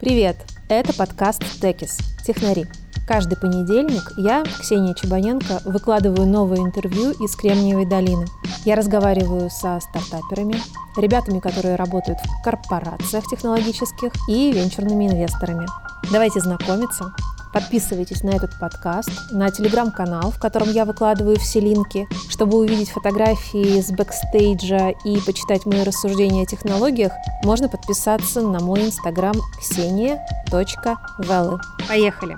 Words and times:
Привет! 0.00 0.36
Это 0.68 0.94
подкаст 0.94 1.42
«Текис. 1.60 1.98
Технари». 2.24 2.66
Каждый 3.04 3.36
понедельник 3.36 4.12
я, 4.16 4.44
Ксения 4.44 4.94
Чебаненко, 4.94 5.60
выкладываю 5.64 6.24
новое 6.24 6.58
интервью 6.58 7.10
из 7.10 7.34
Кремниевой 7.34 7.84
долины. 7.84 8.24
Я 8.64 8.76
разговариваю 8.76 9.50
со 9.50 9.80
стартаперами, 9.80 10.54
ребятами, 10.96 11.40
которые 11.40 11.74
работают 11.74 12.20
в 12.20 12.44
корпорациях 12.44 13.24
технологических 13.26 14.12
и 14.28 14.52
венчурными 14.52 15.08
инвесторами. 15.08 15.66
Давайте 16.12 16.38
знакомиться. 16.38 17.12
Подписывайтесь 17.58 18.22
на 18.22 18.30
этот 18.30 18.56
подкаст, 18.56 19.10
на 19.32 19.50
телеграм-канал, 19.50 20.30
в 20.30 20.38
котором 20.38 20.70
я 20.70 20.84
выкладываю 20.84 21.40
все 21.40 21.58
линки. 21.58 22.06
Чтобы 22.30 22.56
увидеть 22.56 22.90
фотографии 22.90 23.80
с 23.80 23.90
бэкстейджа 23.90 24.90
и 25.04 25.18
почитать 25.22 25.66
мои 25.66 25.82
рассуждения 25.82 26.44
о 26.44 26.46
технологиях, 26.46 27.10
можно 27.42 27.68
подписаться 27.68 28.42
на 28.42 28.60
мой 28.60 28.86
инстаграм 28.86 29.34
ksenia.vely. 29.60 31.58
Поехали! 31.88 32.36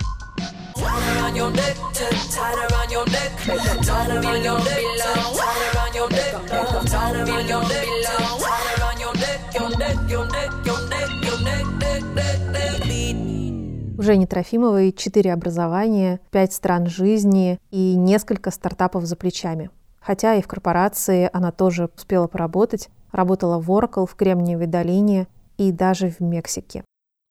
У 14.01 14.03
Жени 14.03 14.25
Трофимовой 14.25 14.93
четыре 14.93 15.31
образования, 15.31 16.21
пять 16.31 16.53
стран 16.53 16.87
жизни 16.87 17.59
и 17.69 17.93
несколько 17.93 18.49
стартапов 18.49 19.05
за 19.05 19.15
плечами. 19.15 19.69
Хотя 19.99 20.33
и 20.33 20.41
в 20.41 20.47
корпорации 20.47 21.29
она 21.31 21.51
тоже 21.51 21.87
успела 21.95 22.25
поработать, 22.25 22.89
работала 23.11 23.59
в 23.59 23.69
Oracle 23.69 24.07
в 24.07 24.15
Кремниевой 24.15 24.65
долине 24.65 25.27
и 25.59 25.71
даже 25.71 26.09
в 26.09 26.19
Мексике. 26.19 26.83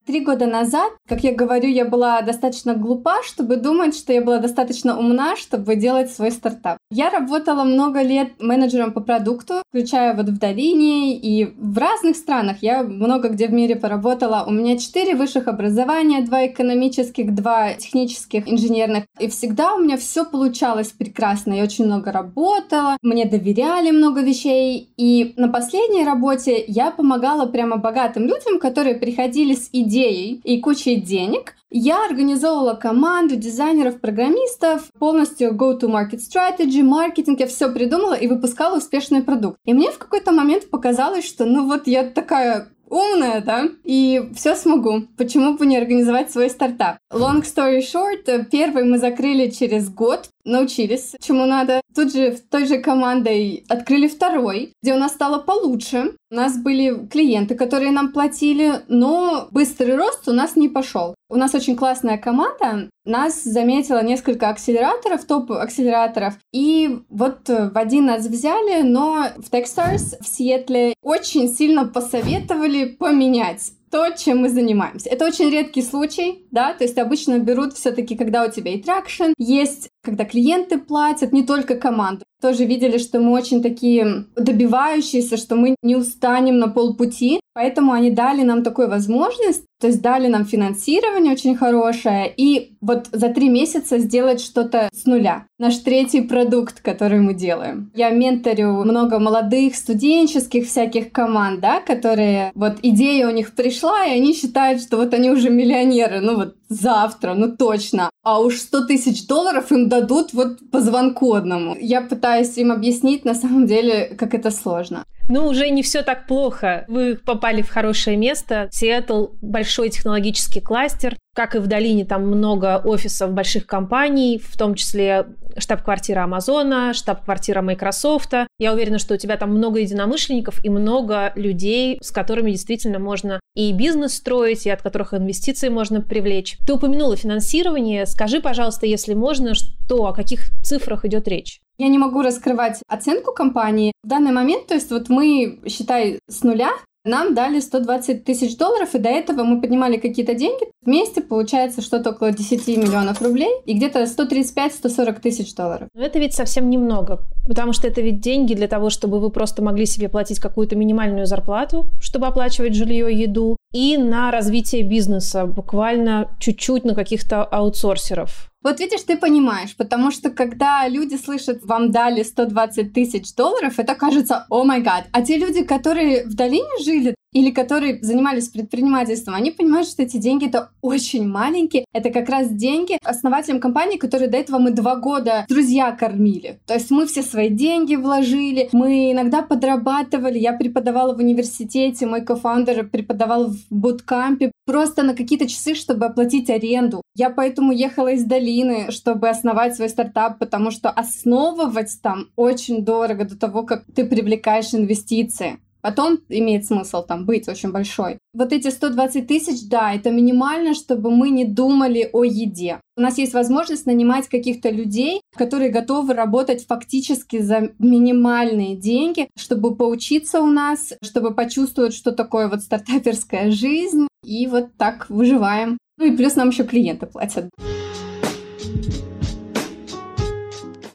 Три 0.07 0.25
года 0.25 0.47
назад, 0.47 0.93
как 1.09 1.25
я 1.25 1.35
говорю, 1.35 1.69
я 1.69 1.85
была 1.85 2.23
достаточно 2.23 2.77
глупа, 2.77 3.21
чтобы 3.25 3.57
думать, 3.57 3.97
что 3.97 4.13
я 4.13 4.23
была 4.23 4.39
достаточно 4.39 4.97
умна, 4.97 5.35
чтобы 5.35 5.75
делать 5.75 6.13
свой 6.13 6.31
стартап. 6.31 6.79
Я 6.93 7.09
работала 7.09 7.63
много 7.63 8.03
лет 8.03 8.33
менеджером 8.41 8.93
по 8.93 9.01
продукту, 9.01 9.63
включая 9.69 10.13
вот 10.13 10.27
в 10.27 10.39
долине 10.41 11.17
и 11.17 11.45
в 11.45 11.79
разных 11.79 12.17
странах. 12.17 12.57
Я 12.63 12.83
много 12.83 13.29
где 13.29 13.47
в 13.47 13.53
мире 13.53 13.77
поработала. 13.77 14.43
У 14.45 14.51
меня 14.51 14.77
четыре 14.77 15.15
высших 15.15 15.47
образования, 15.47 16.21
два 16.23 16.49
экономических, 16.49 17.33
два 17.33 17.75
технических, 17.75 18.51
инженерных. 18.51 19.05
И 19.21 19.29
всегда 19.29 19.75
у 19.75 19.79
меня 19.79 19.99
все 19.99 20.25
получалось 20.25 20.89
прекрасно. 20.89 21.53
Я 21.53 21.63
очень 21.63 21.87
много 21.87 22.11
работала, 22.11 22.97
мне 23.03 23.25
доверяли 23.25 23.93
много 23.93 24.23
вещей. 24.23 24.89
И 24.97 25.33
на 25.37 25.47
последней 25.47 26.05
работе 26.05 26.65
я 26.67 26.91
помогала 26.91 27.47
прямо 27.47 27.77
богатым 27.77 28.25
людям, 28.25 28.59
которые 28.59 28.97
приходили 28.97 29.55
с 29.55 29.69
идеей 29.73 30.41
и 30.43 30.59
кучей 30.59 30.97
денег, 30.97 31.55
я 31.71 32.05
организовывала 32.05 32.75
команду 32.75 33.37
дизайнеров, 33.37 34.01
программистов, 34.01 34.91
полностью 34.99 35.55
go-to-market 35.55 36.19
strategy, 36.19 36.83
маркетинг, 36.83 37.41
я 37.41 37.47
все 37.47 37.71
придумала 37.71 38.15
и 38.15 38.27
выпускала 38.27 38.79
успешный 38.79 39.23
продукт. 39.23 39.59
И 39.65 39.73
мне 39.73 39.91
в 39.91 39.99
какой-то 39.99 40.33
момент 40.33 40.69
показалось, 40.71 41.27
что 41.27 41.45
ну 41.45 41.67
вот 41.67 41.87
я 41.87 42.05
такая 42.05 42.69
умная, 42.91 43.41
да, 43.41 43.69
и 43.85 44.31
все 44.35 44.57
смогу. 44.57 45.05
Почему 45.17 45.57
бы 45.57 45.65
не 45.65 45.79
организовать 45.79 46.31
свой 46.31 46.51
стартап? 46.51 46.99
Long 47.13 47.43
story 47.43 47.81
short, 47.81 48.47
первый 48.51 48.85
мы 48.85 48.99
закрыли 48.99 49.49
через 49.49 49.89
год, 49.89 50.29
научились, 50.45 51.15
чему 51.21 51.47
надо. 51.47 51.81
Тут 51.95 52.13
же 52.13 52.33
в 52.33 52.41
той 52.49 52.67
же 52.67 52.79
командой 52.79 53.65
открыли 53.69 54.07
второй, 54.07 54.73
где 54.83 54.95
у 54.95 54.99
нас 54.99 55.13
стало 55.13 55.41
получше. 55.41 56.15
У 56.31 56.35
нас 56.35 56.57
были 56.57 57.07
клиенты, 57.09 57.55
которые 57.55 57.91
нам 57.91 58.13
платили, 58.13 58.83
но 58.89 59.49
быстрый 59.51 59.97
рост 59.97 60.29
у 60.29 60.33
нас 60.33 60.57
не 60.57 60.69
пошел. 60.69 61.15
У 61.29 61.37
нас 61.37 61.55
очень 61.55 61.77
классная 61.77 62.19
команда. 62.19 62.89
Нас 63.05 63.43
заметило 63.43 64.03
несколько 64.03 64.49
акселераторов, 64.49 65.25
топ-акселераторов. 65.25 66.35
И 66.53 67.01
вот 67.09 67.49
в 67.49 67.77
один 67.77 68.07
нас 68.07 68.27
взяли, 68.27 68.83
но 68.83 69.27
в 69.37 69.53
Techstars 69.53 70.17
в 70.21 70.27
Сиэтле 70.27 70.95
очень 71.03 71.49
сильно 71.49 71.87
посоветовали 71.87 72.85
поменять 72.85 73.73
то, 73.91 74.11
чем 74.11 74.39
мы 74.39 74.49
занимаемся. 74.49 75.09
Это 75.09 75.27
очень 75.27 75.51
редкий 75.51 75.83
случай, 75.83 76.47
да, 76.51 76.73
то 76.75 76.85
есть 76.85 76.99
обычно 76.99 77.39
берут 77.39 77.75
все-таки, 77.75 78.17
когда 78.17 78.45
у 78.45 78.51
тебя 78.51 78.75
и 78.75 78.81
тракшн 78.81 79.33
есть, 79.37 79.89
когда 80.03 80.25
клиенты 80.25 80.79
платят, 80.79 81.33
не 81.33 81.43
только 81.43 81.75
команду. 81.75 82.25
Тоже 82.41 82.65
видели, 82.65 82.99
что 82.99 83.21
мы 83.21 83.33
очень 83.33 83.63
такие 83.63 84.27
добивающиеся, 84.37 85.37
что 85.37 85.57
мы 85.57 85.77
не 85.83 85.97
устанем 85.97 86.59
на 86.59 86.69
полпути, 86.69 87.41
поэтому 87.53 87.93
они 87.93 88.11
дали 88.11 88.43
нам 88.43 88.63
такую 88.63 88.89
возможность, 88.89 89.65
то 89.81 89.87
есть 89.87 90.03
дали 90.03 90.29
нам 90.29 90.45
финансирование 90.45 91.33
очень 91.33 91.57
хорошее, 91.57 92.33
и 92.37 92.75
вот 92.81 93.09
за 93.13 93.29
три 93.31 93.49
месяца 93.49 93.99
сделать 93.99 94.41
что-то 94.41 94.89
с 94.93 95.07
нуля. 95.07 95.47
Наш 95.59 95.79
третий 95.79 96.21
продукт, 96.21 96.81
который 96.81 97.21
мы 97.21 97.35
делаем. 97.35 97.91
Я 97.95 98.11
менторю 98.11 98.85
много 98.85 99.19
молодых 99.19 99.75
студенческих 99.75 100.67
всяких 100.67 101.13
команд, 101.13 101.61
да, 101.61 101.81
которые 101.81 102.53
вот 102.55 102.79
идея 102.83 103.29
у 103.29 103.31
них 103.31 103.55
пришла, 103.55 104.07
и 104.07 104.17
они 104.19 104.35
считают, 104.35 104.83
что 104.83 104.99
вот 104.99 105.15
они 105.15 105.31
уже 105.31 105.51
миллионеры, 105.51 106.21
ну 106.21 106.37
вот 106.37 106.57
завтра, 106.69 107.35
ну 107.35 107.55
точно. 107.57 108.11
А 108.23 108.41
уж 108.41 108.59
100 108.59 108.87
тысяч 108.87 109.27
долларов 109.27 109.73
им 109.73 109.89
дадут 109.89 110.33
вот 110.33 110.59
по 110.71 110.81
звонку 110.81 111.33
одному. 111.35 111.75
Я 111.79 112.03
пытаюсь 112.03 112.57
им 112.59 112.71
объяснить 112.71 113.25
на 113.25 113.35
самом 113.35 113.67
деле, 113.67 114.15
как 114.17 114.35
это 114.35 114.51
сложно. 114.51 115.05
Ну, 115.31 115.47
уже 115.47 115.71
не 115.71 115.83
все 115.85 116.03
так 116.03 116.27
плохо. 116.27 116.85
Вы 116.89 117.15
попали 117.15 117.63
в 117.63 117.71
хорошее 117.71 118.17
место. 118.17 118.69
Сиэтл— 118.73 119.29
большой 119.41 119.70
технологический 119.71 120.61
кластер. 120.61 121.17
Как 121.35 121.55
и 121.55 121.59
в 121.59 121.67
долине, 121.67 122.05
там 122.05 122.27
много 122.27 122.81
офисов 122.85 123.33
больших 123.33 123.67
компаний, 123.67 124.39
в 124.43 124.57
том 124.57 124.75
числе 124.75 125.27
штаб-квартира 125.57 126.25
Амазона, 126.25 126.93
штаб-квартира 126.95 127.63
Microsoft. 127.63 128.35
Я 128.59 128.73
уверена, 128.73 128.99
что 128.99 129.15
у 129.15 129.17
тебя 129.17 129.37
там 129.37 129.51
много 129.51 129.81
единомышленников 129.81 130.65
и 130.65 130.69
много 130.69 131.33
людей, 131.37 131.99
с 132.03 132.11
которыми 132.11 132.51
действительно 132.51 132.99
можно 132.99 133.41
и 133.55 133.73
бизнес 133.73 134.15
строить, 134.15 134.67
и 134.67 134.71
от 134.71 134.83
которых 134.83 135.15
инвестиции 135.15 135.69
можно 135.69 136.01
привлечь. 136.01 136.59
Ты 136.67 136.75
упомянула 136.75 137.17
финансирование. 137.17 138.07
Скажи, 138.07 138.41
пожалуйста, 138.41 138.87
если 138.87 139.15
можно, 139.15 139.55
что, 139.55 140.07
о 140.07 140.13
каких 140.13 140.51
цифрах 140.63 141.05
идет 141.05 141.29
речь? 141.29 141.61
Я 141.79 141.89
не 141.89 141.99
могу 141.99 142.23
раскрывать 142.23 142.83
оценку 142.89 143.33
компании. 143.33 143.93
В 144.05 144.09
данный 144.09 144.33
момент, 144.33 144.67
то 144.67 144.75
есть 144.75 144.91
вот 144.91 145.09
мы, 145.09 145.61
считай, 145.67 146.19
с 146.29 146.43
нуля 146.43 146.73
нам 147.05 147.35
дали 147.35 147.61
120 147.61 148.25
тысяч 148.25 148.57
долларов, 148.57 148.95
и 148.95 148.99
до 148.99 149.09
этого 149.09 149.43
мы 149.43 149.61
поднимали 149.61 149.97
какие-то 149.97 150.35
деньги. 150.35 150.67
Вместе 150.85 151.23
получается 151.23 151.81
что-то 151.81 152.11
около 152.11 152.33
10 152.33 152.67
миллионов 152.77 153.23
рублей 153.23 153.51
и 153.65 153.75
где-то 153.75 154.03
135-140 154.03 155.21
тысяч 155.21 155.55
долларов. 155.55 155.89
Но 155.95 156.03
это 156.05 156.19
ведь 156.19 156.35
совсем 156.35 156.69
немного, 156.69 157.21
потому 157.47 157.73
что 157.73 157.89
это 157.89 158.01
ведь 158.01 158.21
деньги 158.21 158.55
для 158.55 158.69
того, 158.69 158.91
чтобы 158.91 159.21
вы 159.21 159.31
просто 159.31 159.63
могли 159.63 159.87
себе 159.87 160.09
платить 160.09 160.41
какую-то 160.41 160.77
минимальную 160.77 161.27
зарплату, 161.27 161.87
чтобы 162.01 162.27
оплачивать 162.27 162.75
жилье, 162.75 163.09
еду, 163.13 163.57
и 163.73 163.97
на 163.97 164.31
развитие 164.31 164.83
бизнеса, 164.83 165.47
буквально 165.47 166.37
чуть-чуть 166.39 166.85
на 166.85 166.95
каких-то 166.95 167.45
аутсорсеров. 167.45 168.50
Вот 168.63 168.79
видишь, 168.79 169.03
ты 169.03 169.17
понимаешь, 169.17 169.75
потому 169.75 170.11
что 170.11 170.29
когда 170.31 170.87
люди 170.87 171.15
слышат, 171.15 171.65
вам 171.65 171.91
дали 171.91 172.23
120 172.23 172.93
тысяч 172.93 173.35
долларов, 173.35 173.79
это 173.79 173.95
кажется, 173.95 174.45
о 174.51 174.65
май 174.65 174.83
гад. 174.83 175.07
А 175.13 175.23
те 175.23 175.39
люди, 175.39 175.65
которые 175.65 176.27
в 176.27 176.35
долине 176.35 176.69
жили, 176.85 177.15
или 177.33 177.51
которые 177.51 178.01
занимались 178.03 178.49
предпринимательством, 178.49 179.35
они 179.35 179.51
понимают, 179.51 179.89
что 179.89 180.03
эти 180.03 180.17
деньги 180.17 180.49
это 180.49 180.71
очень 180.81 181.29
маленькие. 181.29 181.85
Это 181.93 182.11
как 182.11 182.29
раз 182.29 182.51
деньги 182.51 182.99
основателям 183.05 183.61
компании, 183.61 183.99
которые 183.99 184.29
до 184.29 184.37
этого 184.37 184.59
мы 184.59 184.73
два 184.73 184.97
года 184.97 185.47
друзья 185.49 185.93
кормили. 185.93 186.59
То 186.67 186.75
есть 186.75 186.91
мы 186.91 187.07
все 187.07 187.23
свои 187.23 187.49
деньги 187.49 187.95
вложили, 187.95 188.69
мы 188.73 189.13
иногда 189.13 189.43
подрабатывали. 189.43 190.39
Я 190.39 190.55
преподавала 190.55 191.15
в 191.15 191.19
университете, 191.19 192.07
мой 192.07 192.23
кофаундер 192.23 192.89
преподавал 192.89 193.51
в 193.51 193.59
буткампе 193.71 194.51
просто 194.71 195.03
на 195.03 195.17
какие-то 195.17 195.49
часы, 195.49 195.75
чтобы 195.75 196.07
оплатить 196.07 196.49
аренду. 196.49 197.03
Я 197.17 197.31
поэтому 197.31 197.73
ехала 197.73 198.13
из 198.13 198.23
долины, 198.23 198.93
чтобы 198.93 199.29
основать 199.29 199.75
свой 199.75 199.89
стартап, 199.89 200.39
потому 200.39 200.71
что 200.71 200.91
основывать 200.91 201.99
там 202.01 202.29
очень 202.37 202.85
дорого 202.85 203.25
до 203.25 203.37
того, 203.37 203.65
как 203.65 203.85
ты 203.97 204.05
привлекаешь 204.05 204.73
инвестиции. 204.73 205.59
Потом 205.81 206.21
имеет 206.29 206.67
смысл 206.67 207.03
там 207.03 207.25
быть 207.27 207.49
очень 207.49 207.73
большой. 207.73 208.19
Вот 208.33 208.53
эти 208.53 208.69
120 208.69 209.27
тысяч, 209.27 209.69
да, 209.69 209.93
это 209.93 210.11
минимально, 210.11 210.75
чтобы 210.75 211.11
мы 211.11 211.31
не 211.31 211.45
думали 211.45 212.09
о 212.13 212.23
еде. 212.23 212.81
У 212.97 213.01
нас 213.01 213.19
есть 213.19 213.33
возможность 213.33 213.87
нанимать 213.87 214.29
каких-то 214.29 214.71
людей, 214.71 215.21
которые 215.35 215.71
готовы 215.71 216.15
работать 216.15 216.65
фактически 216.67 217.41
за 217.41 217.71
минимальные 217.81 218.77
деньги, 218.77 219.31
чтобы 219.37 219.75
поучиться 219.75 220.41
у 220.41 220.47
нас, 220.47 220.93
чтобы 221.03 221.35
почувствовать, 221.35 221.95
что 221.95 222.13
такое 222.13 222.49
вот 222.49 222.61
стартаперская 222.61 223.51
жизнь. 223.51 224.07
И 224.25 224.47
вот 224.47 224.77
так 224.77 225.09
выживаем. 225.09 225.79
Ну 225.99 226.13
и 226.13 226.17
плюс 226.17 226.37
нам 226.37 226.51
еще 226.51 226.65
клиенты 226.65 227.07
платят. 227.07 227.49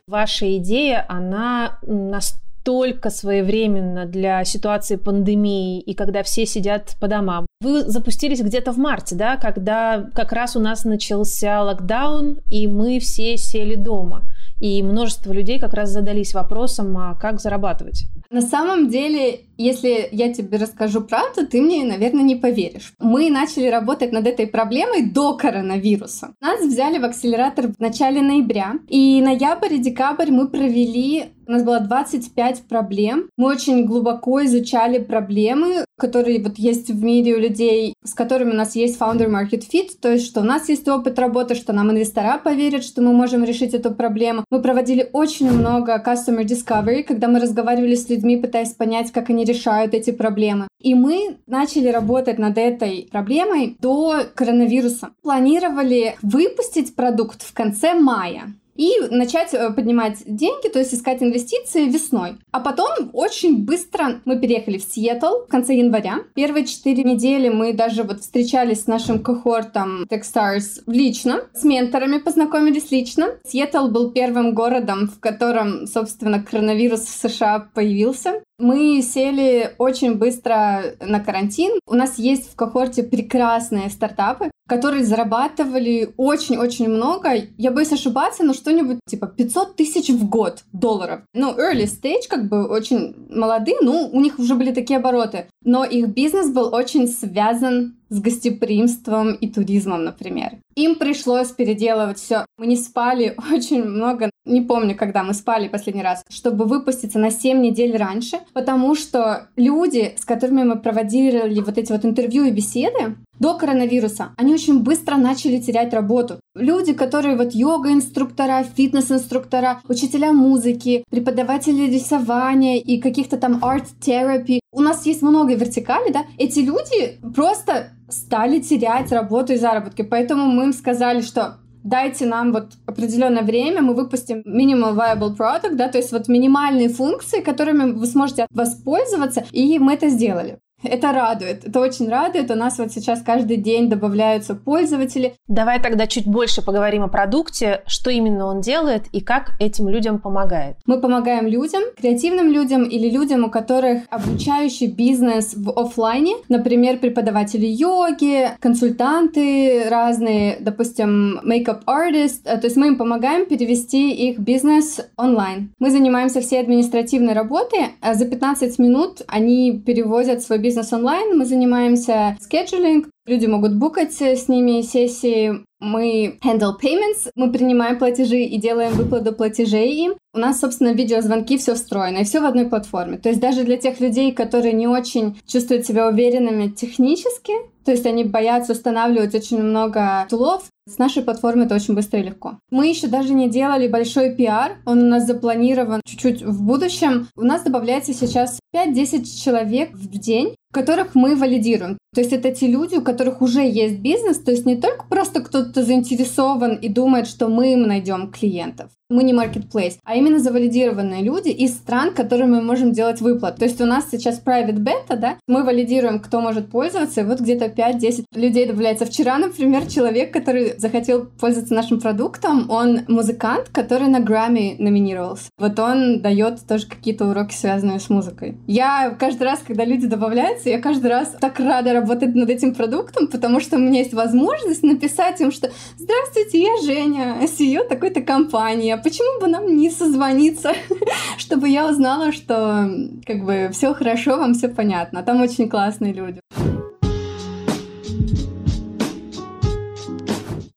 Ваша 0.08 0.58
идея, 0.58 1.06
она 1.10 1.80
настолько 1.82 2.46
только 2.66 3.12
своевременно 3.12 4.08
для 4.08 4.44
ситуации 4.44 4.96
пандемии 4.96 5.80
и 5.80 5.94
когда 5.94 6.24
все 6.24 6.48
сидят 6.48 6.96
по 7.00 7.08
домам. 7.08 7.46
Вы 7.62 7.84
запустились 7.84 8.42
где-то 8.42 8.74
в 8.74 8.78
марте, 8.78 9.16
да, 9.16 9.38
когда 9.38 10.10
как 10.16 10.34
раз 10.34 10.56
у 10.56 10.60
нас 10.60 10.84
начался 10.84 11.62
локдаун, 11.62 12.40
и 12.50 12.68
мы 12.68 13.00
все 13.00 13.38
сели 13.38 13.76
дома. 13.76 14.24
И 14.60 14.82
множество 14.82 15.32
людей 15.32 15.60
как 15.60 15.76
раз 15.76 15.92
задались 15.92 16.34
вопросом, 16.34 16.98
а 16.98 17.14
как 17.14 17.40
зарабатывать? 17.40 18.08
На 18.30 18.42
самом 18.42 18.90
деле, 18.90 19.42
если 19.58 20.10
я 20.12 20.34
тебе 20.34 20.58
расскажу 20.58 21.02
правду, 21.02 21.48
ты 21.48 21.62
мне, 21.62 21.84
наверное, 21.84 22.24
не 22.24 22.36
поверишь. 22.36 22.94
Мы 23.00 23.30
начали 23.30 23.68
работать 23.68 24.12
над 24.12 24.28
этой 24.28 24.48
проблемой 24.48 25.04
до 25.04 25.36
коронавируса. 25.36 26.34
Нас 26.42 26.62
взяли 26.62 26.98
в 26.98 27.06
акселератор 27.06 27.68
в 27.68 27.80
начале 27.80 28.22
ноября, 28.22 28.76
и 28.88 29.22
ноябрь 29.22 29.74
и 29.74 29.80
декабрь 29.80 30.32
мы 30.32 30.48
провели 30.48 31.26
у 31.48 31.52
нас 31.52 31.64
было 31.64 31.80
25 31.80 32.64
проблем. 32.64 33.30
Мы 33.38 33.50
очень 33.50 33.86
глубоко 33.86 34.44
изучали 34.46 34.98
проблемы, 34.98 35.86
которые 35.98 36.42
вот 36.42 36.58
есть 36.58 36.90
в 36.90 37.04
мире 37.04 37.36
у 37.36 37.40
людей, 37.40 37.94
с 38.04 38.14
которыми 38.14 38.52
у 38.52 38.56
нас 38.56 38.76
есть 38.76 39.00
founder 39.00 39.30
market 39.30 39.64
fit, 39.72 39.90
то 40.02 40.12
есть 40.12 40.26
что 40.26 40.42
у 40.42 40.44
нас 40.44 40.70
есть 40.70 40.88
опыт 40.88 41.20
работы, 41.20 41.54
что 41.56 41.72
нам 41.72 41.92
инвестора 41.92 42.40
поверят, 42.40 42.84
что 42.84 43.02
мы 43.02 43.14
можем 43.14 43.44
решить 43.44 43.74
эту 43.74 43.92
проблему. 43.92 44.44
Мы 44.50 44.62
проводили 44.62 45.08
очень 45.14 45.52
много 45.52 46.02
customer 46.04 46.44
discovery, 46.44 47.04
когда 47.04 47.28
мы 47.28 47.40
разговаривали 47.40 47.96
с 47.96 48.10
людьми, 48.10 48.15
пытаясь 48.38 48.74
понять, 48.74 49.12
как 49.12 49.30
они 49.30 49.46
решают 49.46 49.94
эти 49.94 50.12
проблемы. 50.12 50.68
И 50.82 50.94
мы 50.96 51.38
начали 51.48 51.90
работать 51.90 52.38
над 52.38 52.58
этой 52.58 53.08
проблемой 53.12 53.78
до 53.80 54.24
коронавируса. 54.34 55.10
Планировали 55.22 56.16
выпустить 56.22 56.96
продукт 56.96 57.42
в 57.44 57.54
конце 57.54 57.94
мая 57.94 58.54
и 58.76 58.92
начать 59.10 59.54
э, 59.54 59.72
поднимать 59.72 60.24
деньги, 60.26 60.68
то 60.68 60.80
есть 60.80 60.94
искать 60.94 61.24
инвестиции 61.24 61.86
весной. 61.86 62.38
А 62.52 62.60
потом 62.60 63.10
очень 63.14 63.66
быстро 63.66 64.22
мы 64.26 64.40
переехали 64.40 64.78
в 64.78 64.84
Сиэтл 64.84 65.46
в 65.46 65.48
конце 65.48 65.76
января. 65.76 66.20
Первые 66.34 66.66
четыре 66.66 67.04
недели 67.04 67.50
мы 67.50 67.74
даже 67.74 68.04
вот 68.04 68.22
встречались 68.22 68.84
с 68.84 68.88
нашим 68.88 69.20
кохортом 69.20 70.04
Techstars 70.04 70.84
лично, 70.88 71.42
с 71.54 71.64
менторами 71.64 72.20
познакомились 72.20 72.92
лично. 72.92 73.36
Сиэтл 73.46 73.88
был 73.88 74.12
первым 74.12 74.54
городом, 74.54 75.08
в 75.08 75.20
котором, 75.20 75.88
собственно, 75.88 76.44
коронавирус 76.44 77.02
в 77.02 77.30
США 77.30 77.68
появился. 77.74 78.42
Мы 78.58 79.02
сели 79.02 79.76
очень 79.78 80.16
быстро 80.16 80.96
на 81.02 81.20
карантин. 81.20 81.80
У 81.88 81.94
нас 81.94 82.18
есть 82.18 82.52
в 82.52 82.56
кохорте 82.56 83.04
прекрасные 83.04 83.90
стартапы, 83.90 84.50
которые 84.68 85.04
зарабатывали 85.04 86.14
очень-очень 86.16 86.88
много. 86.88 87.34
Я 87.58 87.72
боюсь 87.72 87.92
ошибаться, 87.92 88.44
но 88.44 88.54
что-нибудь 88.54 89.00
типа 89.08 89.28
500 89.28 89.76
тысяч 89.76 90.10
в 90.10 90.30
год 90.30 90.64
долларов. 90.72 91.22
Ну, 91.34 91.52
early 91.52 91.84
stage, 91.84 92.30
как 92.30 92.48
бы 92.48 92.66
очень 92.66 93.16
молодые, 93.30 93.78
ну, 93.82 94.10
у 94.12 94.22
них 94.22 94.40
уже 94.40 94.56
были 94.56 94.74
такие 94.74 95.00
обороты. 95.00 95.48
Но 95.64 95.84
их 95.84 96.08
бизнес 96.08 96.50
был 96.50 96.74
очень 96.74 97.08
связан 97.08 97.98
с 98.10 98.22
гостеприимством 98.22 99.34
и 99.34 99.50
туризмом, 99.50 100.06
например. 100.06 100.60
Им 100.76 100.96
пришлось 100.96 101.52
переделывать 101.52 102.20
все. 102.20 102.46
Мы 102.58 102.68
не 102.68 102.76
спали 102.76 103.36
очень 103.52 103.84
много, 103.84 104.30
не 104.46 104.62
помню, 104.62 104.96
когда 104.96 105.24
мы 105.24 105.34
спали 105.34 105.70
последний 105.70 106.04
раз, 106.04 106.24
чтобы 106.30 106.66
выпуститься 106.66 107.18
на 107.18 107.32
7 107.32 107.62
недель 107.62 107.96
раньше, 107.96 108.40
потому 108.54 108.94
что 108.96 109.48
люди, 109.56 110.16
с 110.18 110.26
которыми 110.26 110.64
мы 110.64 110.78
проводили 110.78 111.62
вот 111.62 111.78
эти 111.78 111.92
вот 111.92 112.04
интервью 112.04 112.44
и 112.44 112.52
беседы, 112.52 113.16
до 113.40 113.58
коронавируса 113.58 114.30
они 114.38 114.54
очень 114.54 114.80
быстро 114.82 115.18
начали 115.18 115.60
терять 115.60 115.94
работу. 115.94 116.40
Люди, 116.56 116.94
которые 116.94 117.36
вот 117.36 117.54
йога-инструктора, 117.54 118.64
фитнес-инструктора, 118.64 119.82
учителя 119.88 120.32
музыки, 120.32 121.04
преподаватели 121.10 121.90
рисования 121.90 122.78
и 122.78 123.00
каких-то 123.00 123.38
там 123.38 123.64
арт-терапии. 123.64 124.62
У 124.72 124.82
нас 124.82 125.06
есть 125.06 125.22
много 125.22 125.54
вертикали, 125.56 126.12
да? 126.12 126.26
Эти 126.38 126.60
люди 126.60 127.20
просто 127.36 127.92
стали 128.10 128.60
терять 128.60 129.12
работу 129.12 129.54
и 129.54 129.58
заработки. 129.58 130.02
Поэтому 130.02 130.46
мы 130.48 130.66
им 130.66 130.74
сказали, 130.74 131.22
что 131.22 131.58
дайте 131.84 132.26
нам 132.26 132.52
вот 132.52 132.74
определенное 132.86 133.44
время, 133.44 133.82
мы 133.82 133.94
выпустим 133.94 134.42
minimal 134.46 134.96
viable 134.96 135.38
product, 135.38 135.76
да, 135.76 135.88
то 135.88 135.98
есть 135.98 136.12
вот 136.12 136.28
минимальные 136.28 136.90
функции, 136.90 137.42
которыми 137.42 137.92
вы 137.92 138.06
сможете 138.08 138.48
воспользоваться, 138.50 139.46
и 139.52 139.80
мы 139.80 139.94
это 139.94 140.10
сделали. 140.10 140.60
Это 140.84 141.12
радует, 141.12 141.66
это 141.66 141.80
очень 141.80 142.10
радует. 142.10 142.52
У 142.52 142.56
нас 142.56 142.78
вот 142.78 142.92
сейчас 142.92 143.22
каждый 143.22 143.58
день 143.58 143.90
добавляются 143.90 144.56
пользователи. 144.56 145.34
Давай 145.48 145.82
тогда 145.82 146.06
чуть 146.06 146.28
больше 146.28 146.62
поговорим 146.62 147.04
о 147.04 147.08
продукте, 147.08 147.82
что 147.88 148.10
именно 148.10 148.46
он 148.46 148.62
делает 148.62 149.04
и 149.12 149.22
как 149.22 149.52
этим 149.60 149.88
людям 149.88 150.20
помогает. 150.20 150.78
Мы 150.86 151.00
помогаем 151.00 151.48
людям, 151.48 151.82
креативным 151.98 152.52
людям 152.52 152.84
или 152.84 153.10
людям, 153.10 153.46
у 153.46 153.50
которых 153.50 154.04
обучающий 154.10 154.88
бизнес 154.88 155.54
в 155.56 155.72
офлайне, 155.72 156.36
например, 156.50 157.00
преподаватели 157.00 157.66
йоги, 157.66 158.50
консультанты 158.60 159.90
разные, 159.90 160.58
допустим, 160.60 161.40
makeup 161.40 161.84
artist. 161.86 162.42
Э, 162.46 162.58
то 162.58 162.68
есть 162.68 162.76
мы 162.76 162.88
им 162.88 162.98
помогаем 162.98 163.46
перевести 163.46 164.12
их 164.12 164.40
бизнес 164.40 165.00
онлайн. 165.16 165.74
Мы 165.80 165.90
занимаемся 165.90 166.42
всей 166.42 166.60
административной 166.60 167.34
работой, 167.34 167.88
а 168.02 168.14
за 168.14 168.26
15 168.26 168.78
минут 168.80 169.22
они 169.28 169.82
переводят 169.86 170.42
свой 170.42 170.60
бизнес 170.66 170.92
онлайн. 170.94 171.38
Мы 171.38 171.46
занимаемся 171.46 172.36
скеджулинг, 172.42 173.08
Люди 173.28 173.48
могут 173.48 173.76
букать 173.76 174.22
с 174.22 174.48
ними 174.48 174.82
сессии. 174.82 175.66
Мы 175.80 176.38
handle 176.44 176.74
payments, 176.82 177.30
мы 177.36 177.52
принимаем 177.52 177.98
платежи 177.98 178.42
и 178.42 178.58
делаем 178.58 178.94
выплату 178.94 179.34
платежей 179.34 179.96
им. 179.96 180.14
У 180.34 180.40
нас, 180.40 180.60
собственно, 180.60 180.94
видеозвонки, 180.94 181.58
все 181.58 181.76
встроено, 181.76 182.20
и 182.20 182.24
все 182.24 182.42
в 182.42 182.46
одной 182.46 182.66
платформе. 182.66 183.18
То 183.18 183.30
есть 183.30 183.42
даже 183.42 183.64
для 183.64 183.78
тех 183.78 184.00
людей, 184.00 184.32
которые 184.32 184.74
не 184.74 184.88
очень 184.88 185.40
чувствуют 185.46 185.86
себя 185.86 186.08
уверенными 186.08 186.70
технически, 186.70 187.54
то 187.86 187.92
есть 187.92 188.06
они 188.06 188.24
боятся 188.24 188.74
устанавливать 188.74 189.36
очень 189.36 189.62
много 189.62 190.26
тулов, 190.30 190.64
с 190.88 190.98
нашей 190.98 191.24
платформы 191.24 191.66
это 191.66 191.76
очень 191.76 191.96
быстро 191.96 192.20
и 192.20 192.24
легко. 192.24 192.60
Мы 192.70 192.88
еще 192.88 193.08
даже 193.08 193.34
не 193.34 193.50
делали 193.50 193.88
большой 193.88 194.36
пиар, 194.36 194.78
он 194.86 195.04
у 195.04 195.08
нас 195.08 195.26
запланирован 195.26 196.02
чуть-чуть 196.06 196.44
в 196.44 196.64
будущем. 196.64 197.28
У 197.36 197.42
нас 197.42 197.64
добавляется 197.64 198.14
сейчас 198.14 198.60
5-10 198.76 199.26
человек 199.44 199.92
в 199.94 200.20
день, 200.20 200.56
которых 200.76 201.16
мы 201.16 201.38
валидируем. 201.38 201.98
То 202.14 202.20
есть 202.20 202.34
это 202.34 202.54
те 202.54 202.68
люди, 202.68 202.96
у 202.96 203.02
которых 203.02 203.42
уже 203.42 203.62
есть 203.62 204.00
бизнес, 204.00 204.40
то 204.40 204.52
есть 204.52 204.66
не 204.66 204.76
только 204.76 205.06
просто 205.10 205.40
кто-то 205.40 205.84
заинтересован 205.84 206.76
и 206.76 206.90
думает, 206.90 207.28
что 207.28 207.48
мы 207.48 207.74
им 207.74 207.84
найдем 207.84 208.30
клиентов. 208.30 208.92
Мы 209.08 209.22
не 209.24 209.34
marketplace, 209.34 210.00
а 210.04 210.16
именно 210.16 210.40
завалидированные 210.40 211.22
люди 211.22 211.50
из 211.50 211.76
стран, 211.76 212.12
которым 212.12 212.54
мы 212.54 212.64
можем 212.64 212.92
делать 212.92 213.22
выплат. 213.22 213.58
То 213.58 213.66
есть 213.66 213.80
у 213.80 213.86
нас 213.86 214.06
сейчас 214.10 214.42
private 214.44 214.80
beta, 214.80 215.16
да, 215.16 215.38
мы 215.48 215.64
валидируем, 215.64 216.20
кто 216.20 216.42
может 216.42 216.72
пользоваться, 216.72 217.22
и 217.22 217.24
вот 217.24 217.40
где-то 217.40 217.66
5-10 217.66 218.26
людей 218.34 218.66
добавляется. 218.66 219.06
Вчера, 219.06 219.38
например, 219.38 219.86
человек, 219.86 220.34
который 220.34 220.74
захотел 220.80 221.28
пользоваться 221.28 221.76
нашим 221.76 222.00
продуктом, 222.00 222.66
он 222.72 223.02
музыкант, 223.08 223.70
который 223.72 224.08
на 224.08 224.22
Грамми 224.22 224.76
номинировался. 224.80 225.50
Вот 225.60 225.78
он 225.78 226.22
дает 226.22 226.66
тоже 226.68 226.88
какие-то 226.88 227.28
уроки, 227.28 227.54
связанные 227.54 228.00
с 228.00 228.10
музыкой. 228.10 228.58
Я 228.66 229.16
каждый 229.20 229.44
раз, 229.44 229.60
когда 229.60 229.86
люди 229.86 230.08
добавляются, 230.08 230.70
я 230.70 230.82
каждый 230.82 231.12
раз 231.12 231.36
так 231.40 231.60
рада 231.60 231.94
работать 231.94 232.34
над 232.34 232.50
этим 232.50 232.74
продуктом, 232.74 233.28
потому 233.28 233.60
что 233.60 233.76
у 233.76 233.80
меня 233.80 234.00
есть 234.00 234.16
возможность 234.16 234.82
написать 234.82 235.40
им, 235.42 235.52
что 235.52 235.70
«Здравствуйте, 235.96 236.64
я 236.64 236.82
Женя, 236.84 237.38
CEO 237.44 237.88
такой-то 237.88 238.22
компании, 238.22 238.95
а 238.96 238.98
почему 238.98 239.42
бы 239.42 239.48
нам 239.48 239.76
не 239.76 239.90
созвониться, 239.90 240.74
чтобы 241.38 241.68
я 241.68 241.88
узнала, 241.88 242.32
что 242.32 242.90
как 243.26 243.44
бы 243.44 243.70
все 243.74 243.94
хорошо, 243.94 244.38
вам 244.38 244.54
все 244.54 244.70
понятно. 244.70 245.22
Там 245.22 245.42
очень 245.42 245.70
классные 245.70 246.14
люди. 246.14 246.40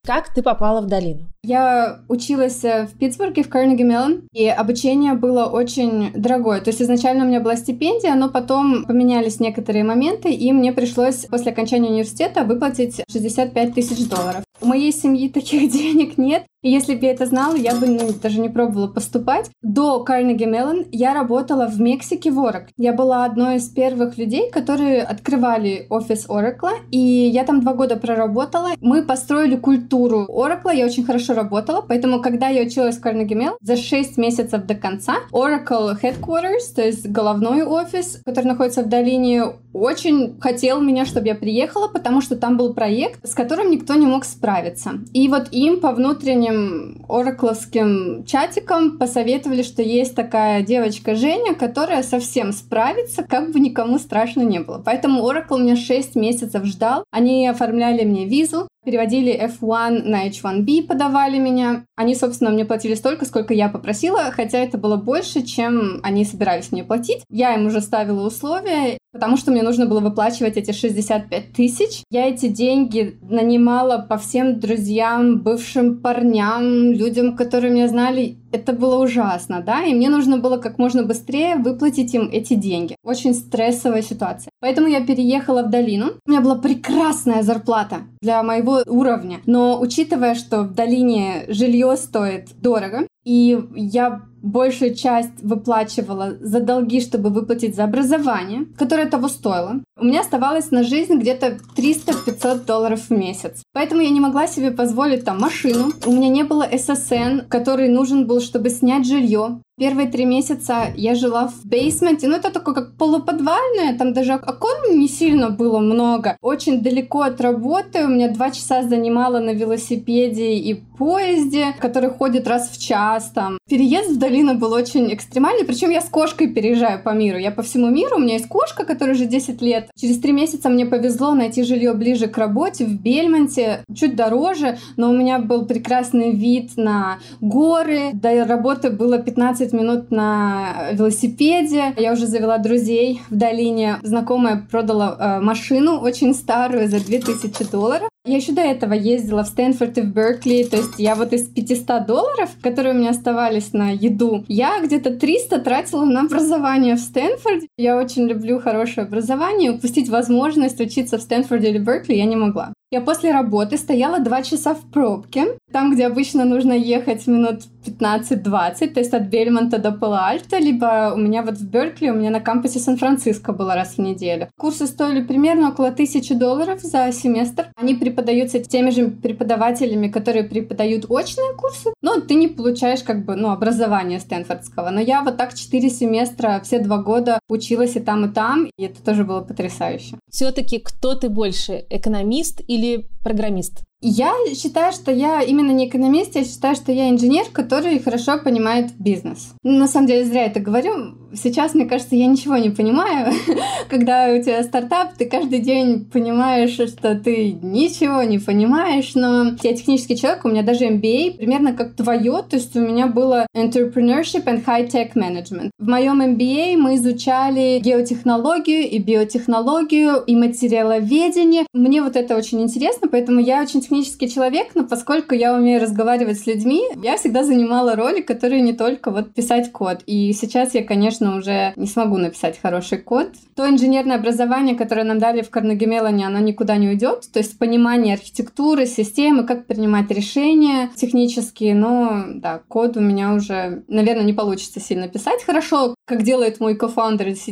Как 0.04 0.32
ты 0.32 0.42
попала 0.42 0.80
в 0.80 0.86
долину? 0.86 1.28
Я 1.44 2.00
училась 2.08 2.64
э, 2.64 2.86
в 2.86 2.98
Питтсбурге, 2.98 3.42
в 3.42 3.50
Карнеги 3.50 3.82
Меллон, 3.82 4.22
и 4.32 4.48
обучение 4.48 5.12
было 5.12 5.44
очень 5.44 6.12
дорогое. 6.14 6.62
То 6.62 6.70
есть 6.70 6.80
изначально 6.80 7.24
у 7.24 7.28
меня 7.28 7.40
была 7.40 7.56
стипендия, 7.56 8.14
но 8.14 8.30
потом 8.30 8.86
поменялись 8.86 9.38
некоторые 9.38 9.84
моменты, 9.84 10.30
и 10.30 10.50
мне 10.52 10.72
пришлось 10.72 11.26
после 11.26 11.52
окончания 11.52 11.90
университета 11.90 12.44
выплатить 12.44 13.02
65 13.12 13.74
тысяч 13.74 14.08
долларов. 14.08 14.44
У 14.62 14.66
моей 14.66 14.92
семьи 14.92 15.28
таких 15.28 15.70
денег 15.72 16.16
нет, 16.16 16.44
и 16.62 16.70
если 16.70 16.94
бы 16.96 17.06
я 17.06 17.12
это 17.12 17.26
знала, 17.26 17.54
я 17.54 17.74
бы 17.74 17.86
ну, 17.86 18.12
даже 18.20 18.40
не 18.40 18.48
пробовала 18.48 18.88
поступать. 18.88 19.50
До 19.62 20.04
Carnegie 20.06 20.48
Mellon 20.48 20.88
я 20.90 21.14
работала 21.14 21.66
в 21.66 21.80
Мексике 21.80 22.30
в 22.30 22.38
Oracle. 22.38 22.68
Я 22.76 22.92
была 22.92 23.24
одной 23.24 23.56
из 23.56 23.68
первых 23.68 24.18
людей, 24.18 24.50
которые 24.50 25.02
открывали 25.02 25.86
офис 25.88 26.26
Oracle, 26.28 26.74
и 26.90 26.98
я 26.98 27.44
там 27.44 27.60
два 27.60 27.74
года 27.74 27.96
проработала. 27.96 28.70
Мы 28.80 29.04
построили 29.04 29.56
культуру 29.56 30.26
Oracle, 30.28 30.74
я 30.74 30.86
очень 30.86 31.04
хорошо 31.04 31.34
работала, 31.34 31.80
поэтому, 31.80 32.20
когда 32.20 32.48
я 32.48 32.62
училась 32.62 32.98
в 32.98 33.04
Carnegie 33.04 33.34
Mellon, 33.34 33.56
за 33.60 33.76
6 33.76 34.16
месяцев 34.18 34.66
до 34.66 34.74
конца 34.74 35.18
Oracle 35.32 35.96
Headquarters, 36.00 36.74
то 36.74 36.82
есть 36.82 37.08
головной 37.08 37.62
офис, 37.62 38.20
который 38.24 38.46
находится 38.46 38.82
в 38.82 38.88
долине, 38.88 39.44
очень 39.72 40.38
хотел 40.40 40.80
меня, 40.80 41.06
чтобы 41.06 41.28
я 41.28 41.34
приехала, 41.34 41.88
потому 41.88 42.20
что 42.20 42.36
там 42.36 42.56
был 42.56 42.74
проект, 42.74 43.26
с 43.28 43.34
которым 43.34 43.70
никто 43.70 43.94
не 43.94 44.06
мог 44.06 44.24
справиться. 44.24 44.92
И 45.12 45.28
вот 45.28 45.48
им 45.52 45.80
по 45.80 45.92
внутренним 45.92 46.47
внутренним 46.48 47.04
оракловским 47.08 48.24
чатиком 48.24 48.98
посоветовали, 48.98 49.62
что 49.62 49.82
есть 49.82 50.14
такая 50.14 50.62
девочка 50.62 51.14
Женя, 51.14 51.54
которая 51.54 52.02
совсем 52.02 52.52
справится, 52.52 53.22
как 53.22 53.52
бы 53.52 53.60
никому 53.60 53.98
страшно 53.98 54.42
не 54.42 54.60
было. 54.60 54.82
Поэтому 54.84 55.28
Oracle 55.28 55.60
меня 55.60 55.76
6 55.76 56.16
месяцев 56.16 56.64
ждал. 56.64 57.04
Они 57.10 57.46
оформляли 57.46 58.04
мне 58.04 58.26
визу, 58.26 58.68
переводили 58.88 59.38
F1 59.38 60.04
на 60.04 60.26
H1B, 60.28 60.86
подавали 60.86 61.38
меня. 61.38 61.84
Они, 61.94 62.14
собственно, 62.14 62.50
мне 62.50 62.64
платили 62.64 62.94
столько, 62.94 63.26
сколько 63.26 63.52
я 63.52 63.68
попросила, 63.68 64.30
хотя 64.32 64.58
это 64.58 64.78
было 64.78 64.96
больше, 64.96 65.42
чем 65.42 66.00
они 66.02 66.24
собирались 66.24 66.72
мне 66.72 66.84
платить. 66.84 67.22
Я 67.28 67.54
им 67.54 67.66
уже 67.66 67.82
ставила 67.82 68.26
условия, 68.26 68.96
потому 69.12 69.36
что 69.36 69.50
мне 69.50 69.62
нужно 69.62 69.84
было 69.84 70.00
выплачивать 70.00 70.56
эти 70.56 70.72
65 70.72 71.52
тысяч. 71.52 72.02
Я 72.10 72.28
эти 72.28 72.48
деньги 72.48 73.18
нанимала 73.20 73.98
по 73.98 74.16
всем 74.16 74.58
друзьям, 74.58 75.40
бывшим 75.40 75.98
парням, 75.98 76.92
людям, 76.92 77.36
которые 77.36 77.72
меня 77.72 77.88
знали. 77.88 78.38
Это 78.50 78.72
было 78.72 79.02
ужасно, 79.02 79.60
да, 79.60 79.84
и 79.84 79.92
мне 79.92 80.08
нужно 80.08 80.38
было 80.38 80.56
как 80.56 80.78
можно 80.78 81.02
быстрее 81.02 81.56
выплатить 81.56 82.14
им 82.14 82.30
эти 82.32 82.54
деньги. 82.54 82.96
Очень 83.04 83.34
стрессовая 83.34 84.00
ситуация. 84.00 84.50
Поэтому 84.60 84.86
я 84.88 85.04
переехала 85.04 85.62
в 85.62 85.70
долину. 85.70 86.12
У 86.24 86.30
меня 86.30 86.40
была 86.40 86.54
прекрасная 86.56 87.42
зарплата 87.42 87.98
для 88.22 88.42
моего 88.42 88.77
уровня. 88.86 89.40
Но 89.46 89.80
учитывая, 89.80 90.34
что 90.34 90.62
в 90.62 90.74
долине 90.74 91.44
жилье 91.48 91.96
стоит 91.96 92.60
дорого, 92.60 93.06
и 93.28 93.58
я 93.74 94.22
большую 94.42 94.94
часть 94.94 95.42
выплачивала 95.42 96.38
за 96.40 96.60
долги, 96.60 97.00
чтобы 97.00 97.28
выплатить 97.28 97.76
за 97.76 97.84
образование, 97.84 98.66
которое 98.78 99.06
того 99.06 99.28
стоило. 99.28 99.82
У 100.00 100.04
меня 100.04 100.20
оставалось 100.20 100.70
на 100.70 100.82
жизнь 100.82 101.16
где-то 101.16 101.58
300-500 101.76 102.64
долларов 102.64 103.00
в 103.08 103.10
месяц. 103.10 103.62
Поэтому 103.74 104.00
я 104.00 104.10
не 104.10 104.20
могла 104.20 104.46
себе 104.46 104.70
позволить 104.70 105.24
там 105.24 105.40
машину. 105.40 105.92
У 106.06 106.12
меня 106.12 106.28
не 106.28 106.44
было 106.44 106.66
ССН, 106.72 107.46
который 107.48 107.88
нужен 107.88 108.26
был, 108.26 108.40
чтобы 108.40 108.70
снять 108.70 109.06
жилье. 109.06 109.60
Первые 109.78 110.08
три 110.08 110.24
месяца 110.24 110.86
я 110.96 111.14
жила 111.14 111.46
в 111.46 111.64
бейсменте, 111.64 112.26
ну 112.26 112.34
это 112.34 112.50
такое 112.50 112.74
как 112.74 112.96
полуподвальное, 112.96 113.96
там 113.96 114.12
даже 114.12 114.34
окон 114.34 114.98
не 114.98 115.06
сильно 115.06 115.50
было 115.50 115.78
много. 115.78 116.36
Очень 116.42 116.82
далеко 116.82 117.20
от 117.20 117.40
работы, 117.40 118.04
у 118.04 118.08
меня 118.08 118.28
два 118.28 118.50
часа 118.50 118.82
занимала 118.82 119.38
на 119.38 119.50
велосипеде 119.50 120.54
и 120.54 120.74
поезде, 120.74 121.76
который 121.78 122.10
ходит 122.10 122.48
раз 122.48 122.70
в 122.70 122.80
час 122.80 123.17
там. 123.24 123.58
Переезд 123.68 124.10
в 124.10 124.18
долину 124.18 124.54
был 124.54 124.72
очень 124.72 125.12
экстремальный, 125.14 125.64
причем 125.64 125.90
я 125.90 126.00
с 126.00 126.08
кошкой 126.08 126.48
переезжаю 126.48 127.02
по 127.02 127.10
миру. 127.10 127.38
Я 127.38 127.50
по 127.50 127.62
всему 127.62 127.88
миру, 127.88 128.16
у 128.16 128.20
меня 128.20 128.34
есть 128.34 128.48
кошка, 128.48 128.84
которая 128.84 129.14
уже 129.14 129.26
10 129.26 129.62
лет. 129.62 129.90
Через 129.96 130.18
три 130.18 130.32
месяца 130.32 130.68
мне 130.68 130.86
повезло 130.86 131.34
найти 131.34 131.62
жилье 131.62 131.94
ближе 131.94 132.26
к 132.26 132.36
работе 132.36 132.84
в 132.84 133.00
Бельмонте, 133.00 133.84
чуть 133.94 134.16
дороже, 134.16 134.78
но 134.96 135.10
у 135.10 135.16
меня 135.16 135.38
был 135.38 135.66
прекрасный 135.66 136.32
вид 136.32 136.72
на 136.76 137.18
горы. 137.40 138.10
До 138.12 138.44
работы 138.44 138.90
было 138.90 139.18
15 139.18 139.68
30 139.68 139.72
минут 139.72 140.10
на 140.10 140.90
велосипеде. 140.92 141.94
Я 141.96 142.12
уже 142.12 142.26
завела 142.26 142.58
друзей 142.58 143.20
в 143.30 143.36
долине. 143.36 143.98
Знакомая 144.02 144.66
продала 144.70 145.16
э, 145.18 145.40
машину 145.40 145.98
очень 145.98 146.34
старую 146.34 146.88
за 146.88 147.04
2000 147.04 147.70
долларов. 147.70 148.08
Я 148.28 148.36
еще 148.36 148.52
до 148.52 148.60
этого 148.60 148.92
ездила 148.92 149.42
в 149.42 149.46
Стэнфорд 149.46 149.96
и 149.96 150.02
в 150.02 150.12
Беркли, 150.12 150.62
то 150.64 150.76
есть 150.76 150.98
я 150.98 151.14
вот 151.14 151.32
из 151.32 151.48
500 151.48 152.04
долларов, 152.04 152.50
которые 152.60 152.94
у 152.94 152.98
меня 152.98 153.08
оставались 153.08 153.72
на 153.72 153.90
еду, 153.90 154.44
я 154.48 154.82
где-то 154.84 155.16
300 155.16 155.60
тратила 155.60 156.04
на 156.04 156.20
образование 156.20 156.96
в 156.96 157.00
Стэнфорде. 157.00 157.68
Я 157.78 157.96
очень 157.96 158.28
люблю 158.28 158.60
хорошее 158.60 159.06
образование, 159.06 159.70
упустить 159.70 160.10
возможность 160.10 160.78
учиться 160.78 161.16
в 161.16 161.22
Стэнфорде 161.22 161.70
или 161.70 161.78
Беркли 161.78 162.16
я 162.16 162.26
не 162.26 162.36
могла. 162.36 162.74
Я 162.90 163.02
после 163.02 163.32
работы 163.32 163.76
стояла 163.76 164.18
два 164.18 164.42
часа 164.42 164.74
в 164.74 164.80
пробке, 164.80 165.58
там, 165.70 165.92
где 165.92 166.06
обычно 166.06 166.46
нужно 166.46 166.72
ехать 166.72 167.26
минут 167.26 167.64
15-20, 167.84 168.88
то 168.94 169.00
есть 169.00 169.12
от 169.12 169.24
Бельмонта 169.24 169.78
до 169.78 169.92
Пала-Альта, 169.92 170.56
либо 170.58 171.12
у 171.14 171.18
меня 171.18 171.42
вот 171.42 171.58
в 171.58 171.68
Беркли, 171.68 172.08
у 172.08 172.14
меня 172.14 172.30
на 172.30 172.40
кампусе 172.40 172.78
Сан-Франциско 172.78 173.52
было 173.52 173.74
раз 173.74 173.96
в 173.96 173.98
неделю. 173.98 174.48
Курсы 174.58 174.86
стоили 174.86 175.22
примерно 175.22 175.68
около 175.68 175.90
тысячи 175.92 176.34
долларов 176.34 176.80
за 176.80 177.12
семестр. 177.12 177.66
Они 177.76 177.94
преподаются 178.18 178.58
теми 178.58 178.90
же 178.90 179.08
преподавателями, 179.08 180.08
которые 180.08 180.42
преподают 180.42 181.06
очные 181.08 181.54
курсы, 181.56 181.90
но 182.02 182.20
ты 182.20 182.34
не 182.34 182.48
получаешь 182.48 183.02
как 183.04 183.24
бы, 183.24 183.36
ну, 183.36 183.50
образование 183.50 184.18
Стэнфордского. 184.18 184.90
Но 184.90 185.00
я 185.00 185.22
вот 185.22 185.36
так 185.36 185.54
4 185.54 185.88
семестра, 185.88 186.60
все 186.64 186.80
два 186.80 186.98
года 186.98 187.38
училась 187.48 187.94
и 187.94 188.00
там, 188.00 188.24
и 188.24 188.34
там, 188.34 188.70
и 188.76 188.84
это 188.84 189.04
тоже 189.04 189.24
было 189.24 189.40
потрясающе. 189.40 190.16
Все-таки 190.28 190.80
кто 190.80 191.14
ты 191.14 191.28
больше, 191.28 191.84
экономист 191.90 192.60
или 192.66 193.06
программист? 193.22 193.82
Я 194.00 194.32
считаю, 194.54 194.92
что 194.92 195.10
я 195.10 195.42
именно 195.42 195.72
не 195.72 195.88
экономист, 195.88 196.36
я 196.36 196.44
считаю, 196.44 196.76
что 196.76 196.92
я 196.92 197.10
инженер, 197.10 197.46
который 197.52 197.98
хорошо 197.98 198.38
понимает 198.38 198.92
бизнес. 198.96 199.54
На 199.64 199.88
самом 199.88 200.06
деле, 200.06 200.24
зря 200.24 200.44
это 200.44 200.60
говорю. 200.60 201.16
Сейчас, 201.34 201.74
мне 201.74 201.84
кажется, 201.84 202.14
я 202.14 202.26
ничего 202.26 202.56
не 202.56 202.70
понимаю. 202.70 203.32
Когда 203.90 204.32
у 204.32 204.40
тебя 204.40 204.62
стартап, 204.62 205.14
ты 205.18 205.26
каждый 205.26 205.58
день 205.58 206.04
понимаешь, 206.04 206.74
что 206.74 207.16
ты 207.16 207.52
ничего 207.60 208.22
не 208.22 208.38
понимаешь, 208.38 209.14
но 209.16 209.56
я 209.62 209.74
технический 209.74 210.16
человек, 210.16 210.44
у 210.44 210.48
меня 210.48 210.62
даже 210.62 210.86
MBA 210.86 211.38
примерно 211.38 211.72
как 211.72 211.94
твое, 211.94 212.44
то 212.48 212.56
есть 212.56 212.76
у 212.76 212.80
меня 212.80 213.08
было 213.08 213.46
Entrepreneurship 213.54 214.44
and 214.44 214.64
High-Tech 214.64 215.14
Management. 215.14 215.70
В 215.78 215.88
моем 215.88 216.22
MBA 216.22 216.76
мы 216.76 216.94
изучали 216.94 217.80
геотехнологию 217.80 218.88
и 218.88 218.98
биотехнологию 218.98 220.22
и 220.24 220.36
материаловедение. 220.36 221.66
Мне 221.74 222.00
вот 222.00 222.14
это 222.14 222.36
очень 222.36 222.62
интересно, 222.62 223.07
поэтому 223.10 223.40
я 223.40 223.62
очень 223.62 223.80
технический 223.80 224.28
человек, 224.28 224.68
но 224.74 224.84
поскольку 224.84 225.34
я 225.34 225.54
умею 225.54 225.80
разговаривать 225.80 226.40
с 226.40 226.46
людьми, 226.46 226.82
я 227.02 227.16
всегда 227.16 227.44
занимала 227.44 227.96
роли, 227.96 228.20
которые 228.20 228.62
не 228.62 228.72
только 228.72 229.10
вот 229.10 229.34
писать 229.34 229.72
код. 229.72 230.02
И 230.06 230.32
сейчас 230.32 230.74
я, 230.74 230.84
конечно, 230.84 231.36
уже 231.36 231.72
не 231.76 231.86
смогу 231.86 232.16
написать 232.16 232.58
хороший 232.60 232.98
код. 232.98 233.28
То 233.54 233.68
инженерное 233.68 234.16
образование, 234.16 234.76
которое 234.76 235.04
нам 235.04 235.18
дали 235.18 235.42
в 235.42 235.50
Карнеги 235.50 235.84
Меллоне, 235.84 236.26
оно 236.26 236.38
никуда 236.38 236.76
не 236.76 236.88
уйдет. 236.88 237.28
То 237.32 237.38
есть 237.38 237.58
понимание 237.58 238.14
архитектуры, 238.14 238.86
системы, 238.86 239.44
как 239.44 239.66
принимать 239.66 240.10
решения 240.10 240.90
технические. 240.94 241.74
Но 241.74 242.24
да, 242.34 242.60
код 242.68 242.96
у 242.96 243.00
меня 243.00 243.34
уже, 243.34 243.82
наверное, 243.88 244.24
не 244.24 244.32
получится 244.32 244.80
сильно 244.80 245.08
писать 245.08 245.42
хорошо, 245.44 245.94
как 246.08 246.22
делает 246.22 246.58
мой 246.58 246.74
кофаундер 246.74 247.28
из. 247.28 247.48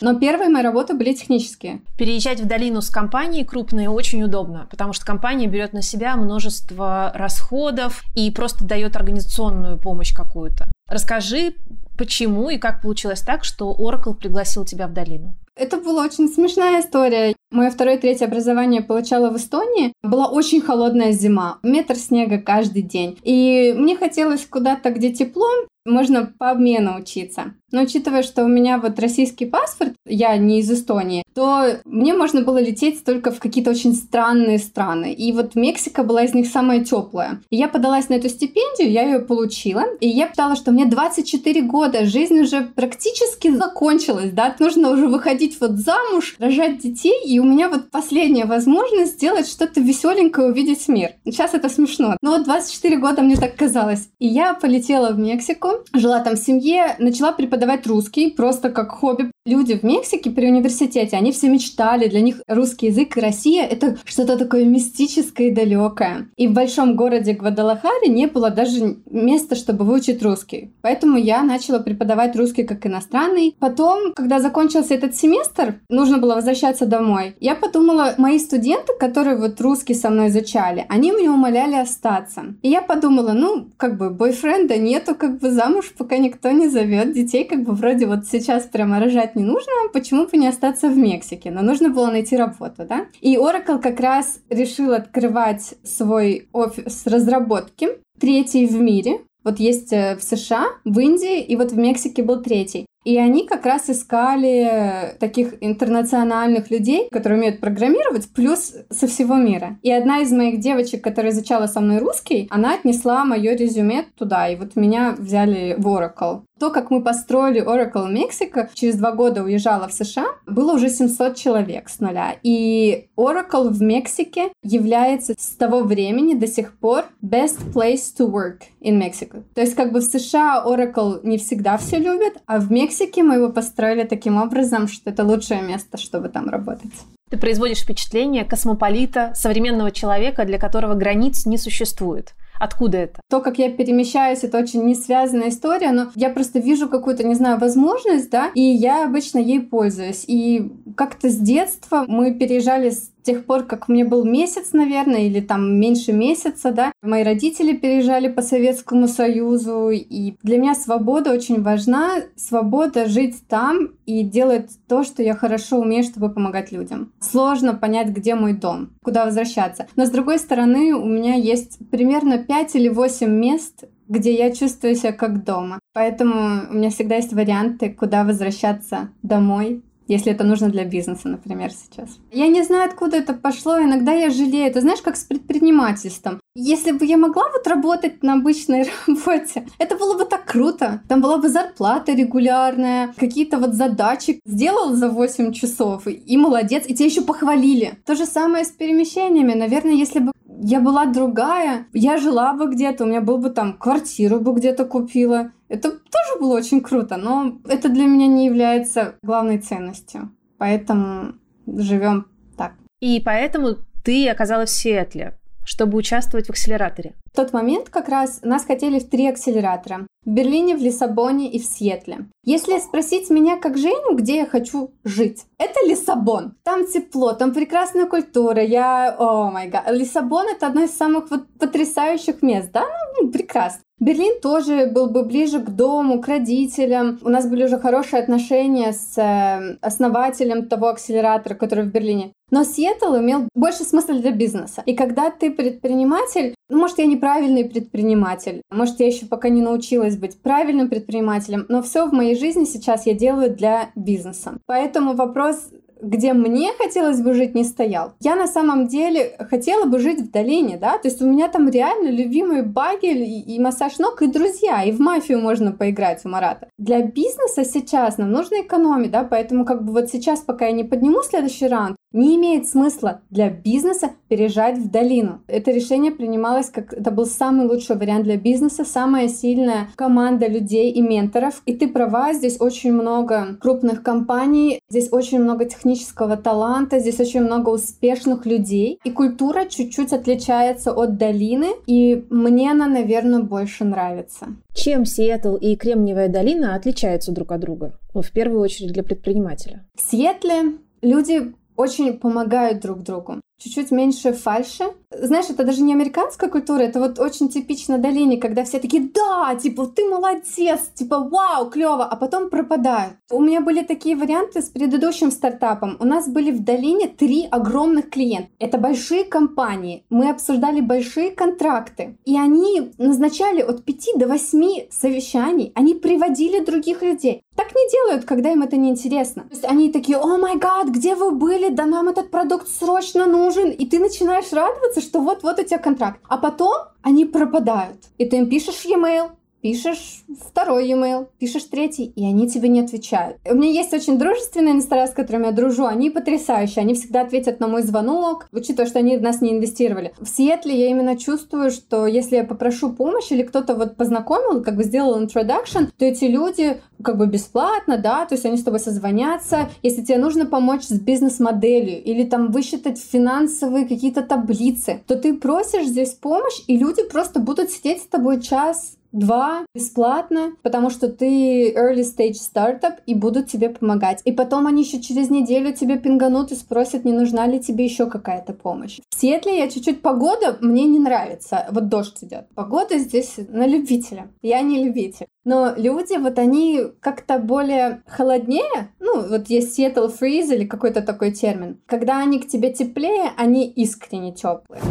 Но 0.00 0.18
первые 0.18 0.48
мои 0.48 0.62
работы 0.62 0.94
были 0.94 1.12
технические. 1.12 1.82
Переезжать 1.98 2.40
в 2.40 2.46
долину 2.46 2.80
с 2.80 2.88
компанией 2.88 3.44
крупной 3.44 3.88
очень 3.88 4.22
удобно, 4.22 4.66
потому 4.70 4.92
что 4.92 5.04
компания 5.04 5.46
берет 5.46 5.72
на 5.72 5.82
себя 5.82 6.16
множество 6.16 7.10
расходов 7.14 8.04
и 8.14 8.30
просто 8.30 8.64
дает 8.64 8.96
организационную 8.96 9.78
помощь 9.78 10.14
какую-то. 10.14 10.70
Расскажи, 10.88 11.54
почему 11.98 12.48
и 12.48 12.58
как 12.58 12.80
получилось 12.82 13.20
так, 13.20 13.44
что 13.44 13.74
Oracle 13.78 14.14
пригласил 14.14 14.64
тебя 14.64 14.86
в 14.86 14.92
долину? 14.92 15.34
Это 15.56 15.78
была 15.78 16.04
очень 16.04 16.28
смешная 16.28 16.82
история. 16.82 17.34
Мое 17.50 17.70
второе 17.70 17.96
и 17.96 18.00
третье 18.00 18.26
образование 18.26 18.82
получала 18.82 19.30
в 19.30 19.36
Эстонии. 19.36 19.94
Была 20.02 20.28
очень 20.28 20.60
холодная 20.60 21.12
зима, 21.12 21.58
метр 21.62 21.96
снега 21.96 22.38
каждый 22.38 22.82
день. 22.82 23.18
И 23.22 23.74
мне 23.76 23.96
хотелось 23.96 24.44
куда-то, 24.44 24.90
где 24.90 25.12
тепло, 25.12 25.46
можно 25.86 26.32
по 26.38 26.50
обмену 26.50 26.98
учиться. 26.98 27.54
Но 27.72 27.82
учитывая, 27.82 28.22
что 28.22 28.44
у 28.44 28.48
меня 28.48 28.78
вот 28.78 28.98
российский 28.98 29.44
паспорт, 29.44 29.94
я 30.06 30.36
не 30.36 30.60
из 30.60 30.70
Эстонии, 30.70 31.24
то 31.34 31.78
мне 31.84 32.14
можно 32.14 32.42
было 32.42 32.58
лететь 32.58 33.04
только 33.04 33.30
в 33.32 33.40
какие-то 33.40 33.70
очень 33.70 33.94
странные 33.94 34.58
страны. 34.58 35.12
И 35.12 35.32
вот 35.32 35.56
Мексика 35.56 36.04
была 36.04 36.22
из 36.22 36.32
них 36.32 36.46
самая 36.46 36.84
теплая. 36.84 37.42
И 37.50 37.56
я 37.56 37.68
подалась 37.68 38.08
на 38.08 38.14
эту 38.14 38.28
стипендию, 38.28 38.90
я 38.90 39.02
ее 39.02 39.18
получила. 39.18 39.84
И 40.00 40.08
я 40.08 40.28
пытала, 40.28 40.54
что 40.54 40.70
мне 40.70 40.86
24 40.86 41.62
года, 41.62 42.06
жизнь 42.06 42.40
уже 42.40 42.62
практически 42.62 43.54
закончилась, 43.54 44.30
да, 44.30 44.54
нужно 44.58 44.90
уже 44.90 45.08
выходить 45.08 45.60
вот 45.60 45.72
замуж, 45.72 46.36
рожать 46.38 46.78
детей, 46.78 47.24
и 47.26 47.38
у 47.40 47.44
меня 47.44 47.68
вот 47.68 47.90
последняя 47.90 48.44
возможность 48.44 49.14
сделать 49.14 49.48
что-то 49.48 49.80
веселенькое, 49.80 50.48
увидеть 50.48 50.88
мир. 50.88 51.10
Сейчас 51.24 51.54
это 51.54 51.68
смешно. 51.68 52.16
Но 52.22 52.30
вот 52.30 52.44
24 52.44 52.96
года 52.98 53.22
мне 53.22 53.36
так 53.36 53.56
казалось. 53.56 54.08
И 54.18 54.26
я 54.26 54.54
полетела 54.54 55.10
в 55.10 55.18
Мексику, 55.18 55.68
жила 55.92 56.20
там 56.20 56.34
в 56.34 56.38
семье, 56.38 56.96
начала 56.98 57.32
преподавать 57.32 57.86
русский 57.86 58.30
просто 58.30 58.70
как 58.70 58.92
хобби. 58.92 59.30
Люди 59.44 59.78
в 59.78 59.84
Мексике 59.84 60.30
при 60.30 60.48
университете, 60.48 61.16
они 61.16 61.30
все 61.30 61.48
мечтали, 61.48 62.08
для 62.08 62.20
них 62.20 62.42
русский 62.48 62.86
язык 62.86 63.16
и 63.16 63.20
Россия— 63.20 63.64
это 63.70 63.96
что-то 64.04 64.36
такое 64.36 64.64
мистическое 64.64 65.48
и 65.48 65.54
далекое. 65.54 66.28
И 66.36 66.48
в 66.48 66.52
большом 66.52 66.96
городе 66.96 67.32
Гвадалахаре 67.32 68.08
не 68.08 68.26
было 68.26 68.50
даже 68.50 68.96
места, 69.08 69.54
чтобы 69.54 69.84
выучить 69.84 70.22
русский. 70.22 70.72
Поэтому 70.82 71.16
я 71.16 71.42
начала 71.42 71.78
преподавать 71.78 72.34
русский 72.36 72.64
как 72.64 72.84
иностранный. 72.86 73.54
Потом, 73.60 74.12
когда 74.14 74.40
закончился 74.40 74.94
этот 74.94 75.14
семестр, 75.14 75.80
нужно 75.88 76.18
было 76.18 76.34
возвращаться 76.34 76.86
домой. 76.86 77.36
Я 77.40 77.54
подумала, 77.54 78.14
мои 78.18 78.38
студенты, 78.38 78.92
которые 78.98 79.36
вот 79.36 79.60
русский 79.60 79.94
со 79.94 80.10
мной 80.10 80.28
изучали, 80.28 80.86
они 80.88 81.12
меня 81.12 81.32
умоляли 81.32 81.74
остаться. 81.74 82.54
И 82.62 82.68
я 82.68 82.82
подумала, 82.82 83.32
ну, 83.32 83.68
как 83.76 83.96
бы 83.96 84.10
бойфренда 84.10 84.76
нету, 84.76 85.14
как 85.14 85.38
бы 85.38 85.50
замуж 85.66 85.92
пока 85.96 86.18
никто 86.18 86.50
не 86.50 86.68
зовет. 86.68 87.12
Детей 87.12 87.44
как 87.44 87.62
бы 87.62 87.72
вроде 87.72 88.06
вот 88.06 88.26
сейчас 88.26 88.64
прямо 88.64 89.00
рожать 89.00 89.34
не 89.36 89.42
нужно, 89.42 89.72
почему 89.92 90.26
бы 90.26 90.36
не 90.36 90.48
остаться 90.48 90.88
в 90.88 90.96
Мексике? 90.96 91.50
Но 91.50 91.62
нужно 91.62 91.88
было 91.88 92.06
найти 92.06 92.36
работу, 92.36 92.86
да? 92.88 93.06
И 93.20 93.36
Oracle 93.36 93.80
как 93.80 94.00
раз 94.00 94.40
решил 94.50 94.92
открывать 94.92 95.74
свой 95.82 96.48
офис 96.52 97.06
разработки 97.06 97.88
третий 98.20 98.66
в 98.66 98.80
мире. 98.80 99.20
Вот 99.44 99.60
есть 99.60 99.92
э, 99.92 100.16
в 100.16 100.22
США, 100.22 100.66
в 100.84 100.98
Индии 100.98 101.40
и 101.40 101.56
вот 101.56 101.72
в 101.72 101.78
Мексике 101.78 102.22
был 102.22 102.42
третий. 102.42 102.86
И 103.06 103.18
они 103.18 103.46
как 103.46 103.64
раз 103.64 103.88
искали 103.88 105.14
таких 105.20 105.54
интернациональных 105.60 106.72
людей, 106.72 107.08
которые 107.12 107.38
умеют 107.38 107.60
программировать, 107.60 108.28
плюс 108.34 108.74
со 108.90 109.06
всего 109.06 109.36
мира. 109.36 109.78
И 109.82 109.92
одна 109.92 110.18
из 110.18 110.32
моих 110.32 110.58
девочек, 110.58 111.04
которая 111.04 111.30
изучала 111.32 111.68
со 111.68 111.80
мной 111.80 111.98
русский, 111.98 112.48
она 112.50 112.74
отнесла 112.74 113.24
мое 113.24 113.54
резюме 113.54 114.06
туда, 114.18 114.48
и 114.48 114.56
вот 114.56 114.74
меня 114.74 115.14
взяли 115.16 115.76
в 115.78 115.86
Oracle. 115.86 116.42
То, 116.58 116.70
как 116.70 116.90
мы 116.90 117.02
построили 117.02 117.62
Oracle 117.62 118.10
Мексика, 118.10 118.70
через 118.72 118.96
два 118.96 119.12
года 119.12 119.42
уезжала 119.42 119.88
в 119.88 119.92
США, 119.92 120.26
было 120.46 120.72
уже 120.72 120.88
700 120.88 121.36
человек 121.36 121.90
с 121.90 122.00
нуля. 122.00 122.34
И 122.42 123.08
Oracle 123.14 123.68
в 123.68 123.82
Мексике 123.82 124.48
является 124.62 125.34
с 125.36 125.50
того 125.50 125.82
времени 125.82 126.32
до 126.32 126.46
сих 126.46 126.78
пор 126.78 127.04
best 127.22 127.74
place 127.74 128.04
to 128.18 128.30
work 128.30 128.62
in 128.80 128.98
Mexico. 128.98 129.44
То 129.54 129.60
есть 129.60 129.74
как 129.74 129.92
бы 129.92 130.00
в 130.00 130.04
США 130.04 130.64
Oracle 130.66 131.20
не 131.24 131.36
всегда 131.36 131.76
все 131.76 131.98
любят, 131.98 132.38
а 132.46 132.58
в 132.58 132.72
Мексике 132.72 133.22
мы 133.22 133.34
его 133.34 133.50
построили 133.50 134.04
таким 134.04 134.40
образом, 134.40 134.88
что 134.88 135.10
это 135.10 135.24
лучшее 135.24 135.60
место, 135.60 135.98
чтобы 135.98 136.30
там 136.30 136.48
работать. 136.48 136.92
Ты 137.28 137.38
производишь 137.38 137.80
впечатление 137.80 138.44
космополита, 138.44 139.32
современного 139.34 139.90
человека, 139.90 140.44
для 140.44 140.58
которого 140.58 140.94
границ 140.94 141.44
не 141.44 141.58
существует. 141.58 142.34
Откуда 142.58 142.98
это? 142.98 143.20
То, 143.28 143.40
как 143.40 143.58
я 143.58 143.70
перемещаюсь, 143.70 144.44
это 144.44 144.58
очень 144.58 144.84
не 144.84 144.94
связанная 144.94 145.48
история, 145.48 145.92
но 145.92 146.10
я 146.14 146.30
просто 146.30 146.58
вижу 146.58 146.88
какую-то, 146.88 147.24
не 147.24 147.34
знаю, 147.34 147.58
возможность, 147.58 148.30
да, 148.30 148.50
и 148.54 148.60
я 148.60 149.04
обычно 149.04 149.38
ей 149.38 149.60
пользуюсь. 149.60 150.24
И 150.26 150.72
как-то 150.96 151.28
с 151.28 151.36
детства 151.36 152.04
мы 152.08 152.32
переезжали 152.34 152.90
с 152.90 153.10
тех 153.26 153.44
пор, 153.44 153.64
как 153.64 153.88
мне 153.88 154.04
был 154.04 154.24
месяц, 154.24 154.72
наверное, 154.72 155.26
или 155.26 155.40
там 155.40 155.78
меньше 155.78 156.12
месяца, 156.12 156.70
да, 156.70 156.92
мои 157.02 157.24
родители 157.24 157.76
переезжали 157.76 158.28
по 158.28 158.40
Советскому 158.40 159.08
Союзу, 159.08 159.90
и 159.90 160.34
для 160.42 160.58
меня 160.58 160.74
свобода 160.74 161.32
очень 161.32 161.62
важна, 161.62 162.22
свобода 162.36 163.06
жить 163.06 163.46
там 163.48 163.90
и 164.06 164.22
делать 164.22 164.70
то, 164.88 165.02
что 165.02 165.22
я 165.22 165.34
хорошо 165.34 165.78
умею, 165.78 166.04
чтобы 166.04 166.30
помогать 166.30 166.72
людям. 166.72 167.12
Сложно 167.20 167.74
понять, 167.74 168.08
где 168.08 168.34
мой 168.34 168.52
дом, 168.52 168.90
куда 169.02 169.24
возвращаться. 169.24 169.88
Но 169.96 170.06
с 170.06 170.10
другой 170.10 170.38
стороны, 170.38 170.94
у 170.94 171.06
меня 171.06 171.34
есть 171.34 171.78
примерно 171.90 172.38
5 172.38 172.76
или 172.76 172.88
8 172.88 173.28
мест, 173.28 173.84
где 174.08 174.34
я 174.34 174.52
чувствую 174.52 174.94
себя 174.94 175.12
как 175.12 175.44
дома. 175.44 175.80
Поэтому 175.92 176.68
у 176.70 176.74
меня 176.74 176.90
всегда 176.90 177.16
есть 177.16 177.32
варианты, 177.32 177.90
куда 177.90 178.24
возвращаться 178.24 179.10
домой, 179.22 179.82
если 180.08 180.32
это 180.32 180.44
нужно 180.44 180.68
для 180.68 180.84
бизнеса, 180.84 181.28
например, 181.28 181.70
сейчас. 181.70 182.18
Я 182.30 182.48
не 182.48 182.62
знаю, 182.62 182.88
откуда 182.88 183.16
это 183.16 183.34
пошло, 183.34 183.78
иногда 183.80 184.12
я 184.12 184.30
жалею. 184.30 184.66
Это 184.66 184.80
знаешь, 184.80 185.02
как 185.02 185.16
с 185.16 185.24
предпринимательством. 185.24 186.40
Если 186.54 186.92
бы 186.92 187.04
я 187.04 187.16
могла 187.16 187.50
вот 187.52 187.66
работать 187.66 188.22
на 188.22 188.34
обычной 188.34 188.88
работе, 189.06 189.66
это 189.78 189.96
было 189.96 190.16
бы 190.16 190.24
так 190.24 190.44
круто. 190.44 191.02
Там 191.08 191.20
была 191.20 191.38
бы 191.38 191.48
зарплата 191.48 192.12
регулярная, 192.12 193.12
какие-то 193.16 193.58
вот 193.58 193.74
задачи 193.74 194.40
сделал 194.46 194.94
за 194.94 195.08
8 195.08 195.52
часов, 195.52 196.06
и 196.06 196.36
молодец, 196.36 196.84
и 196.86 196.94
тебя 196.94 197.06
еще 197.06 197.22
похвалили. 197.22 197.98
То 198.04 198.14
же 198.14 198.26
самое 198.26 198.64
с 198.64 198.70
перемещениями. 198.70 199.54
Наверное, 199.54 199.94
если 199.94 200.20
бы 200.20 200.32
я 200.60 200.80
была 200.80 201.06
другая, 201.06 201.86
я 201.92 202.18
жила 202.18 202.52
бы 202.52 202.70
где-то, 202.70 203.04
у 203.04 203.06
меня 203.06 203.20
был 203.20 203.38
бы 203.38 203.50
там 203.50 203.74
квартиру 203.74 204.40
бы 204.40 204.54
где-то 204.54 204.84
купила. 204.84 205.52
Это 205.68 205.90
тоже 205.90 206.40
было 206.40 206.56
очень 206.56 206.80
круто, 206.80 207.16
но 207.16 207.58
это 207.68 207.88
для 207.88 208.04
меня 208.04 208.26
не 208.26 208.46
является 208.46 209.16
главной 209.22 209.58
ценностью. 209.58 210.30
Поэтому 210.58 211.34
живем 211.66 212.26
так. 212.56 212.74
И 213.00 213.20
поэтому 213.24 213.76
ты 214.04 214.28
оказалась 214.28 214.70
в 214.70 214.76
Сиэтле, 214.76 215.36
чтобы 215.64 215.98
участвовать 215.98 216.46
в 216.46 216.50
акселераторе. 216.50 217.14
В 217.36 217.38
тот 217.38 217.52
момент 217.52 217.90
как 217.90 218.08
раз 218.08 218.40
нас 218.42 218.64
хотели 218.64 218.98
в 218.98 219.10
три 219.10 219.28
акселератора. 219.28 220.06
В 220.24 220.30
Берлине, 220.30 220.74
в 220.74 220.80
Лиссабоне 220.80 221.50
и 221.50 221.58
в 221.58 221.66
Сиэтле. 221.66 222.28
Если 222.44 222.78
спросить 222.78 223.28
меня 223.28 223.58
как 223.58 223.76
Женю, 223.76 224.16
где 224.16 224.36
я 224.38 224.46
хочу 224.46 224.92
жить, 225.04 225.44
это 225.58 225.86
Лиссабон. 225.86 226.54
Там 226.64 226.86
тепло, 226.86 227.34
там 227.34 227.52
прекрасная 227.52 228.06
культура. 228.06 228.62
Я, 228.62 229.14
о 229.18 229.50
май 229.50 229.68
гад. 229.68 229.84
Лиссабон 229.90 230.46
это 230.48 230.66
одно 230.66 230.84
из 230.84 230.96
самых 230.96 231.30
вот 231.30 231.46
потрясающих 231.58 232.40
мест, 232.40 232.70
да? 232.72 232.86
Ну, 233.20 233.28
прекрасно. 233.28 233.82
Берлин 233.98 234.40
тоже 234.42 234.86
был 234.86 235.08
бы 235.08 235.22
ближе 235.24 235.58
к 235.58 235.70
дому, 235.70 236.20
к 236.20 236.28
родителям. 236.28 237.18
У 237.22 237.30
нас 237.30 237.46
были 237.46 237.64
уже 237.64 237.78
хорошие 237.78 238.22
отношения 238.22 238.92
с 238.92 239.16
э, 239.16 239.78
основателем 239.80 240.68
того 240.68 240.88
акселератора, 240.88 241.54
который 241.54 241.84
в 241.84 241.92
Берлине. 241.92 242.32
Но 242.50 242.62
Сиэтл 242.62 243.16
имел 243.16 243.48
больше 243.54 243.84
смысла 243.84 244.14
для 244.14 244.32
бизнеса. 244.32 244.82
И 244.84 244.94
когда 244.94 245.30
ты 245.30 245.50
предприниматель, 245.50 246.54
ну, 246.68 246.78
может, 246.78 246.98
я 246.98 247.06
неправильный 247.26 247.64
предприниматель, 247.64 248.62
может, 248.70 249.00
я 249.00 249.06
еще 249.08 249.26
пока 249.26 249.48
не 249.48 249.60
научилась 249.60 250.16
быть 250.16 250.40
правильным 250.40 250.88
предпринимателем, 250.88 251.66
но 251.68 251.82
все 251.82 252.06
в 252.06 252.12
моей 252.12 252.36
жизни 252.36 252.64
сейчас 252.64 253.04
я 253.06 253.14
делаю 253.14 253.54
для 253.54 253.90
бизнеса. 253.96 254.58
Поэтому 254.66 255.14
вопрос 255.14 255.70
где 256.00 256.32
мне 256.32 256.72
хотелось 256.78 257.20
бы 257.20 257.34
жить, 257.34 257.54
не 257.54 257.64
стоял. 257.64 258.12
Я 258.20 258.36
на 258.36 258.46
самом 258.46 258.86
деле 258.86 259.36
хотела 259.50 259.86
бы 259.86 259.98
жить 259.98 260.20
в 260.20 260.30
долине, 260.30 260.78
да, 260.78 260.98
то 260.98 261.08
есть 261.08 261.22
у 261.22 261.26
меня 261.26 261.48
там 261.48 261.68
реально 261.68 262.10
любимый 262.10 262.62
багель 262.62 263.22
и, 263.22 263.40
и 263.40 263.58
массаж 263.60 263.98
ног, 263.98 264.22
и 264.22 264.26
друзья, 264.26 264.82
и 264.84 264.92
в 264.92 265.00
мафию 265.00 265.40
можно 265.40 265.72
поиграть 265.72 266.24
у 266.24 266.28
Марата. 266.28 266.68
Для 266.78 267.02
бизнеса 267.02 267.64
сейчас 267.64 268.18
нам 268.18 268.30
нужно 268.30 268.62
экономить, 268.62 269.10
да, 269.10 269.24
поэтому 269.24 269.64
как 269.64 269.84
бы 269.84 269.92
вот 269.92 270.10
сейчас, 270.10 270.40
пока 270.40 270.66
я 270.66 270.72
не 270.72 270.84
подниму 270.84 271.22
следующий 271.22 271.68
раунд, 271.68 271.96
не 272.12 272.36
имеет 272.36 272.66
смысла 272.66 273.20
для 273.30 273.50
бизнеса 273.50 274.12
переезжать 274.28 274.78
в 274.78 274.90
долину. 274.90 275.42
Это 275.48 275.70
решение 275.70 276.12
принималось 276.12 276.70
как 276.70 276.94
это 276.94 277.10
был 277.10 277.26
самый 277.26 277.66
лучший 277.66 277.96
вариант 277.96 278.24
для 278.24 278.36
бизнеса, 278.36 278.84
самая 278.84 279.28
сильная 279.28 279.88
команда 279.96 280.46
людей 280.46 280.90
и 280.90 281.02
менторов. 281.02 281.62
И 281.66 281.74
ты 281.74 281.88
права, 281.88 282.32
здесь 282.32 282.60
очень 282.60 282.92
много 282.92 283.56
крупных 283.60 284.02
компаний, 284.02 284.80
здесь 284.88 285.08
очень 285.12 285.40
много 285.40 285.66
технического 285.86 286.36
таланта, 286.36 286.98
здесь 286.98 287.20
очень 287.20 287.42
много 287.42 287.70
успешных 287.70 288.44
людей. 288.44 288.98
И 289.04 289.10
культура 289.10 289.66
чуть-чуть 289.66 290.12
отличается 290.12 290.92
от 290.92 291.16
долины, 291.16 291.68
и 291.86 292.26
мне 292.28 292.72
она, 292.72 292.88
наверное, 292.88 293.40
больше 293.40 293.84
нравится. 293.84 294.46
Чем 294.74 295.04
Сиэтл 295.04 295.54
и 295.54 295.76
Кремниевая 295.76 296.28
долина 296.28 296.74
отличаются 296.74 297.32
друг 297.32 297.52
от 297.52 297.60
друга? 297.60 297.98
Ну, 298.14 298.22
в 298.22 298.30
первую 298.32 298.60
очередь 298.60 298.92
для 298.92 299.04
предпринимателя. 299.04 299.86
В 299.94 300.10
Сиэтле 300.10 300.78
люди 301.02 301.54
очень 301.76 302.14
помогают 302.14 302.80
друг 302.80 303.02
другу 303.02 303.40
чуть-чуть 303.58 303.90
меньше 303.90 304.32
фальши. 304.32 304.84
Знаешь, 305.10 305.46
это 305.48 305.64
даже 305.64 305.82
не 305.82 305.94
американская 305.94 306.50
культура, 306.50 306.80
это 306.80 307.00
вот 307.00 307.18
очень 307.18 307.48
типично 307.48 307.98
долине, 307.98 308.38
когда 308.38 308.64
все 308.64 308.78
такие, 308.78 309.08
да, 309.14 309.54
типа, 309.54 309.86
ты 309.86 310.04
молодец, 310.04 310.80
типа, 310.94 311.20
вау, 311.20 311.70
клево, 311.70 312.04
а 312.04 312.16
потом 312.16 312.50
пропадают. 312.50 313.14
У 313.30 313.40
меня 313.40 313.60
были 313.60 313.82
такие 313.82 314.16
варианты 314.16 314.60
с 314.60 314.68
предыдущим 314.68 315.30
стартапом. 315.30 315.96
У 316.00 316.04
нас 316.04 316.28
были 316.28 316.50
в 316.50 316.62
долине 316.64 317.08
три 317.08 317.46
огромных 317.50 318.10
клиента. 318.10 318.50
Это 318.58 318.78
большие 318.78 319.24
компании. 319.24 320.04
Мы 320.10 320.28
обсуждали 320.28 320.80
большие 320.80 321.30
контракты. 321.30 322.18
И 322.24 322.36
они 322.38 322.92
назначали 322.98 323.62
от 323.62 323.84
5 323.84 324.06
до 324.16 324.28
8 324.28 324.90
совещаний. 324.90 325.72
Они 325.74 325.94
приводили 325.94 326.64
других 326.64 327.02
людей. 327.02 327.42
Так 327.56 327.74
не 327.74 327.90
делают, 327.90 328.26
когда 328.26 328.52
им 328.52 328.62
это 328.62 328.76
не 328.76 328.90
интересно. 328.90 329.44
То 329.44 329.52
есть 329.52 329.64
они 329.64 329.90
такие, 329.90 330.18
о 330.18 330.36
май 330.36 330.56
гад, 330.56 330.88
где 330.88 331.14
вы 331.14 331.30
были? 331.30 331.70
Да 331.70 331.86
нам 331.86 332.08
этот 332.08 332.30
продукт 332.30 332.68
срочно 332.68 333.24
нужен 333.24 333.45
нужен, 333.46 333.70
и 333.70 333.86
ты 333.86 333.98
начинаешь 333.98 334.52
радоваться, 334.52 335.00
что 335.00 335.20
вот-вот 335.20 335.58
у 335.58 335.64
тебя 335.64 335.78
контракт. 335.78 336.20
А 336.28 336.36
потом 336.36 336.74
они 337.02 337.24
пропадают. 337.24 337.98
И 338.18 338.26
ты 338.26 338.36
им 338.38 338.48
пишешь 338.48 338.84
e-mail, 338.84 339.30
пишешь 339.60 340.24
второй 340.40 340.88
e-mail, 340.88 341.28
пишешь 341.38 341.64
третий, 341.64 342.12
и 342.14 342.24
они 342.24 342.48
тебе 342.48 342.68
не 342.68 342.80
отвечают. 342.80 343.38
У 343.44 343.54
меня 343.54 343.70
есть 343.70 343.92
очень 343.92 344.18
дружественные 344.18 344.72
инвестора, 344.72 345.06
с 345.06 345.10
которыми 345.10 345.46
я 345.46 345.52
дружу, 345.52 345.86
они 345.86 346.10
потрясающие, 346.10 346.82
они 346.82 346.94
всегда 346.94 347.22
ответят 347.22 347.60
на 347.60 347.68
мой 347.68 347.82
звонок, 347.82 348.48
учитывая, 348.52 348.86
что 348.86 348.98
они 348.98 349.16
в 349.16 349.22
нас 349.22 349.40
не 349.40 349.52
инвестировали. 349.52 350.12
В 350.20 350.28
Сиэтле 350.28 350.78
я 350.78 350.88
именно 350.88 351.16
чувствую, 351.16 351.70
что 351.70 352.06
если 352.06 352.36
я 352.36 352.44
попрошу 352.44 352.92
помощь 352.92 353.30
или 353.30 353.42
кто-то 353.42 353.74
вот 353.74 353.96
познакомил, 353.96 354.62
как 354.62 354.76
бы 354.76 354.84
сделал 354.84 355.20
introduction, 355.20 355.88
то 355.96 356.04
эти 356.04 356.24
люди 356.24 356.80
как 357.02 357.18
бы 357.18 357.26
бесплатно, 357.26 357.98
да, 357.98 358.24
то 358.26 358.34
есть 358.34 358.46
они 358.46 358.56
с 358.56 358.62
тобой 358.62 358.80
созвонятся, 358.80 359.68
если 359.82 360.02
тебе 360.02 360.18
нужно 360.18 360.46
помочь 360.46 360.84
с 360.84 360.92
бизнес-моделью 360.92 362.02
или 362.02 362.24
там 362.24 362.50
высчитать 362.50 362.98
финансовые 362.98 363.86
какие-то 363.86 364.22
таблицы, 364.22 365.02
то 365.06 365.16
ты 365.16 365.34
просишь 365.34 365.86
здесь 365.86 366.14
помощь, 366.14 366.62
и 366.66 366.76
люди 366.76 367.02
просто 367.02 367.40
будут 367.40 367.70
сидеть 367.70 368.02
с 368.02 368.06
тобой 368.06 368.40
час, 368.40 368.95
Два, 369.12 369.64
бесплатно, 369.74 370.52
потому 370.62 370.90
что 370.90 371.08
ты 371.08 371.72
early 371.72 372.02
stage 372.02 372.34
стартап 372.34 373.00
и 373.06 373.14
будут 373.14 373.48
тебе 373.48 373.70
помогать. 373.70 374.20
И 374.24 374.32
потом 374.32 374.66
они 374.66 374.82
еще 374.82 375.00
через 375.00 375.30
неделю 375.30 375.72
тебе 375.72 375.98
пинганут 375.98 376.52
и 376.52 376.54
спросят, 376.54 377.04
не 377.04 377.12
нужна 377.12 377.46
ли 377.46 377.60
тебе 377.60 377.84
еще 377.84 378.06
какая-то 378.06 378.52
помощь. 378.52 379.00
В 379.10 379.20
Сиэтле 379.20 379.58
я 379.58 379.68
чуть-чуть 379.68 380.02
погода 380.02 380.58
мне 380.60 380.84
не 380.84 380.98
нравится. 380.98 381.66
Вот 381.70 381.88
дождь 381.88 382.22
идет. 382.22 382.48
Погода 382.54 382.98
здесь 382.98 383.36
на 383.48 383.66
любителя. 383.66 384.28
Я 384.42 384.60
не 384.62 384.82
любитель. 384.82 385.26
Но 385.44 385.74
люди, 385.76 386.18
вот 386.18 386.38
они 386.38 386.82
как-то 387.00 387.38
более 387.38 388.02
холоднее, 388.06 388.92
ну, 388.98 389.28
вот 389.28 389.48
есть 389.48 389.78
Seattle 389.78 390.12
Freeze 390.12 390.52
или 390.52 390.66
какой-то 390.66 391.02
такой 391.02 391.30
термин. 391.30 391.80
Когда 391.86 392.18
они 392.18 392.40
к 392.40 392.48
тебе 392.48 392.72
теплее, 392.72 393.30
они 393.36 393.68
искренне 393.68 394.32
теплые. 394.32 394.82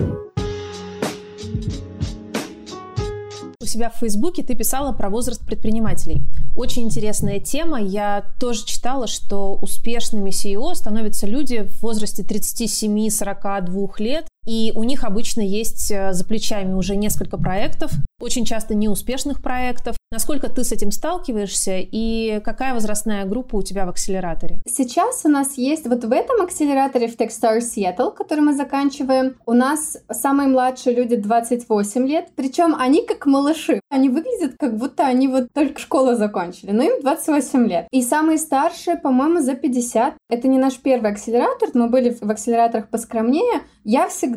У 3.65 3.67
себя 3.67 3.89
в 3.89 3.95
Фейсбуке 3.95 4.43
ты 4.43 4.53
писала 4.53 4.91
про 4.91 5.09
возраст 5.09 5.43
предпринимателей. 5.43 6.21
Очень 6.55 6.83
интересная 6.83 7.39
тема. 7.39 7.81
Я 7.81 8.23
тоже 8.39 8.63
читала, 8.63 9.07
что 9.07 9.55
успешными 9.55 10.29
CEO 10.29 10.75
становятся 10.75 11.25
люди 11.25 11.63
в 11.63 11.81
возрасте 11.81 12.21
37-42 12.21 13.89
лет, 13.97 14.27
и 14.45 14.71
у 14.75 14.83
них 14.83 15.03
обычно 15.03 15.41
есть 15.41 15.91
э, 15.91 16.13
за 16.13 16.25
плечами 16.25 16.73
уже 16.73 16.95
несколько 16.95 17.37
проектов, 17.37 17.91
очень 18.21 18.45
часто 18.45 18.75
неуспешных 18.75 19.41
проектов. 19.41 19.97
Насколько 20.11 20.49
ты 20.49 20.63
с 20.63 20.71
этим 20.71 20.91
сталкиваешься 20.91 21.79
и 21.79 22.39
какая 22.43 22.73
возрастная 22.73 23.25
группа 23.25 23.57
у 23.57 23.61
тебя 23.61 23.85
в 23.85 23.89
акселераторе? 23.89 24.61
Сейчас 24.67 25.25
у 25.25 25.29
нас 25.29 25.57
есть 25.57 25.87
вот 25.87 26.05
в 26.05 26.11
этом 26.11 26.41
акселераторе 26.41 27.07
в 27.07 27.17
Techstar 27.17 27.59
Seattle, 27.59 28.13
который 28.13 28.39
мы 28.39 28.55
заканчиваем, 28.55 29.35
у 29.45 29.53
нас 29.53 29.97
самые 30.09 30.47
младшие 30.47 30.95
люди 30.95 31.17
28 31.17 32.07
лет, 32.07 32.29
причем 32.35 32.75
они 32.77 33.05
как 33.05 33.25
малыши. 33.25 33.81
Они 33.89 34.07
выглядят 34.09 34.55
как 34.57 34.77
будто 34.77 35.05
они 35.05 35.27
вот 35.27 35.47
только 35.53 35.79
школу 35.81 36.15
закончили, 36.15 36.71
но 36.71 36.83
им 36.83 37.01
28 37.01 37.67
лет. 37.67 37.87
И 37.91 38.01
самые 38.01 38.37
старшие, 38.37 38.95
по-моему, 38.95 39.41
за 39.41 39.55
50. 39.55 40.13
Это 40.29 40.47
не 40.47 40.57
наш 40.57 40.77
первый 40.77 41.11
акселератор, 41.11 41.69
мы 41.73 41.89
были 41.89 42.15
в 42.21 42.29
акселераторах 42.29 42.89
поскромнее. 42.89 43.61
Я 43.83 44.07
всегда 44.07 44.34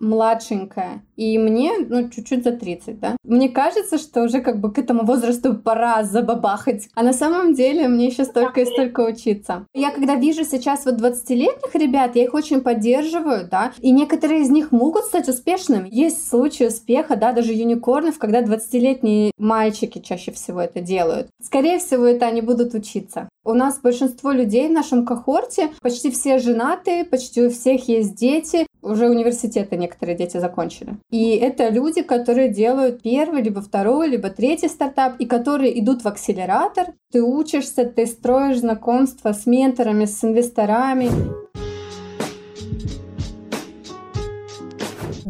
младшенькая, 0.00 1.02
и 1.16 1.38
мне, 1.38 1.72
ну, 1.88 2.08
чуть-чуть 2.08 2.44
за 2.44 2.52
30, 2.52 2.98
да. 2.98 3.16
Мне 3.24 3.48
кажется, 3.48 3.98
что 3.98 4.22
уже 4.22 4.40
как 4.40 4.60
бы 4.60 4.72
к 4.72 4.78
этому 4.78 5.04
возрасту 5.04 5.54
пора 5.54 6.02
забабахать. 6.04 6.88
А 6.94 7.02
на 7.02 7.12
самом 7.12 7.54
деле 7.54 7.88
мне 7.88 8.06
еще 8.06 8.24
столько 8.24 8.62
и 8.62 8.64
столько 8.64 9.00
учиться. 9.00 9.66
Я 9.74 9.90
когда 9.90 10.14
вижу 10.14 10.44
сейчас 10.44 10.86
вот 10.86 10.94
20-летних 10.94 11.74
ребят, 11.74 12.16
я 12.16 12.24
их 12.24 12.34
очень 12.34 12.60
поддерживаю, 12.60 13.46
да, 13.50 13.72
и 13.80 13.90
некоторые 13.90 14.42
из 14.42 14.50
них 14.50 14.72
могут 14.72 15.04
стать 15.04 15.28
успешными. 15.28 15.88
Есть 15.90 16.28
случаи 16.28 16.68
успеха, 16.68 17.16
да, 17.16 17.32
даже 17.32 17.52
юникорнов, 17.52 18.18
когда 18.18 18.42
20-летние 18.42 19.32
мальчики 19.38 19.98
чаще 19.98 20.32
всего 20.32 20.60
это 20.60 20.80
делают. 20.80 21.28
Скорее 21.42 21.78
всего, 21.78 22.06
это 22.06 22.26
они 22.26 22.40
будут 22.40 22.74
учиться. 22.74 23.28
У 23.44 23.54
нас 23.54 23.80
большинство 23.80 24.32
людей 24.32 24.68
в 24.68 24.72
нашем 24.72 25.04
кохорте, 25.06 25.70
почти 25.80 26.10
все 26.10 26.38
женаты, 26.38 27.04
почти 27.04 27.42
у 27.42 27.50
всех 27.50 27.88
есть 27.88 28.14
дети, 28.14 28.66
уже 28.82 29.08
университеты 29.08 29.76
некоторые 29.76 30.16
дети 30.16 30.38
закончили. 30.38 30.96
И 31.10 31.36
это 31.36 31.68
люди, 31.68 32.02
которые 32.02 32.48
делают 32.48 33.02
первый, 33.02 33.42
либо 33.42 33.60
второй, 33.60 34.08
либо 34.08 34.30
третий 34.30 34.68
стартап, 34.68 35.16
и 35.18 35.26
которые 35.26 35.78
идут 35.80 36.02
в 36.02 36.08
акселератор. 36.08 36.88
Ты 37.12 37.22
учишься, 37.22 37.84
ты 37.84 38.06
строишь 38.06 38.60
знакомства 38.60 39.32
с 39.32 39.46
менторами, 39.46 40.04
с 40.04 40.24
инвесторами. 40.24 41.10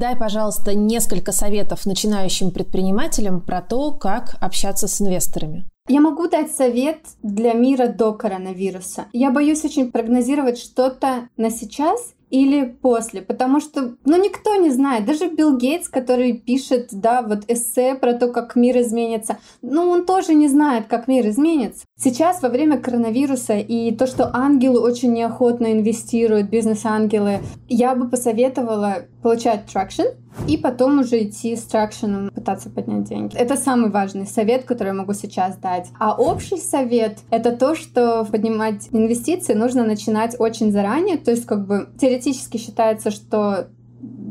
Дай, 0.01 0.17
пожалуйста, 0.17 0.75
несколько 0.75 1.31
советов 1.31 1.85
начинающим 1.85 2.53
предпринимателям 2.53 3.43
про 3.43 3.61
то, 3.61 3.93
как 3.93 4.35
общаться 4.41 4.89
с 4.89 4.99
инвесторами. 5.03 5.67
Я 5.89 6.01
могу 6.01 6.27
дать 6.27 6.53
совет 6.53 7.01
для 7.23 7.53
мира 7.53 7.87
до 7.89 8.15
коронавируса. 8.15 9.07
Я 9.13 9.31
боюсь 9.31 9.63
очень 9.65 9.93
прогнозировать 9.93 10.57
что-то 10.57 11.29
на 11.37 11.51
сейчас, 11.51 12.15
или 12.31 12.65
после, 12.65 13.23
потому 13.23 13.61
что, 13.61 13.97
ну, 14.05 14.23
никто 14.23 14.55
не 14.57 14.71
знает, 14.71 15.05
даже 15.05 15.29
Билл 15.29 15.57
Гейтс, 15.57 15.89
который 15.89 16.33
пишет, 16.35 16.89
да, 16.93 17.23
вот 17.23 17.45
эссе 17.49 17.95
про 17.95 18.15
то, 18.15 18.29
как 18.29 18.57
мир 18.57 18.79
изменится, 18.79 19.39
ну, 19.63 19.89
он 19.89 20.07
тоже 20.07 20.35
не 20.35 20.49
знает, 20.49 20.87
как 20.87 21.09
мир 21.09 21.29
изменится. 21.29 21.85
Сейчас, 21.99 22.43
во 22.43 22.49
время 22.49 22.79
коронавируса 22.79 23.59
и 23.59 23.95
то, 23.95 24.07
что 24.07 24.31
ангелы 24.33 24.81
очень 24.81 25.13
неохотно 25.13 25.73
инвестируют, 25.73 26.49
бизнес-ангелы, 26.49 27.41
я 27.69 27.95
бы 27.95 28.09
посоветовала 28.09 29.07
получать 29.23 29.67
тракшн, 29.67 30.03
и 30.49 30.57
потом 30.57 31.01
уже 31.01 31.25
идти 31.25 31.57
с 31.57 31.65
тракшеном, 31.65 32.31
пытаться 32.31 32.71
поднять 32.71 33.05
деньги. 33.05 33.37
Это 33.37 33.57
самый 33.57 33.91
важный 33.91 34.27
совет, 34.27 34.65
который 34.65 34.89
я 34.89 34.95
могу 34.95 35.13
сейчас 35.13 35.57
дать. 35.57 35.89
А 35.99 36.15
общий 36.15 36.57
совет— 36.57 37.19
это 37.31 37.53
то, 37.53 37.75
что 37.75 38.25
поднимать 38.25 38.89
инвестиции 38.93 39.55
нужно 39.55 39.85
начинать 39.85 40.37
очень 40.39 40.73
заранее. 40.73 41.19
То 41.19 41.31
есть 41.31 41.47
как 41.47 41.67
бы 41.67 41.89
теоретически 42.01 42.57
считается, 42.57 43.11
что 43.11 43.69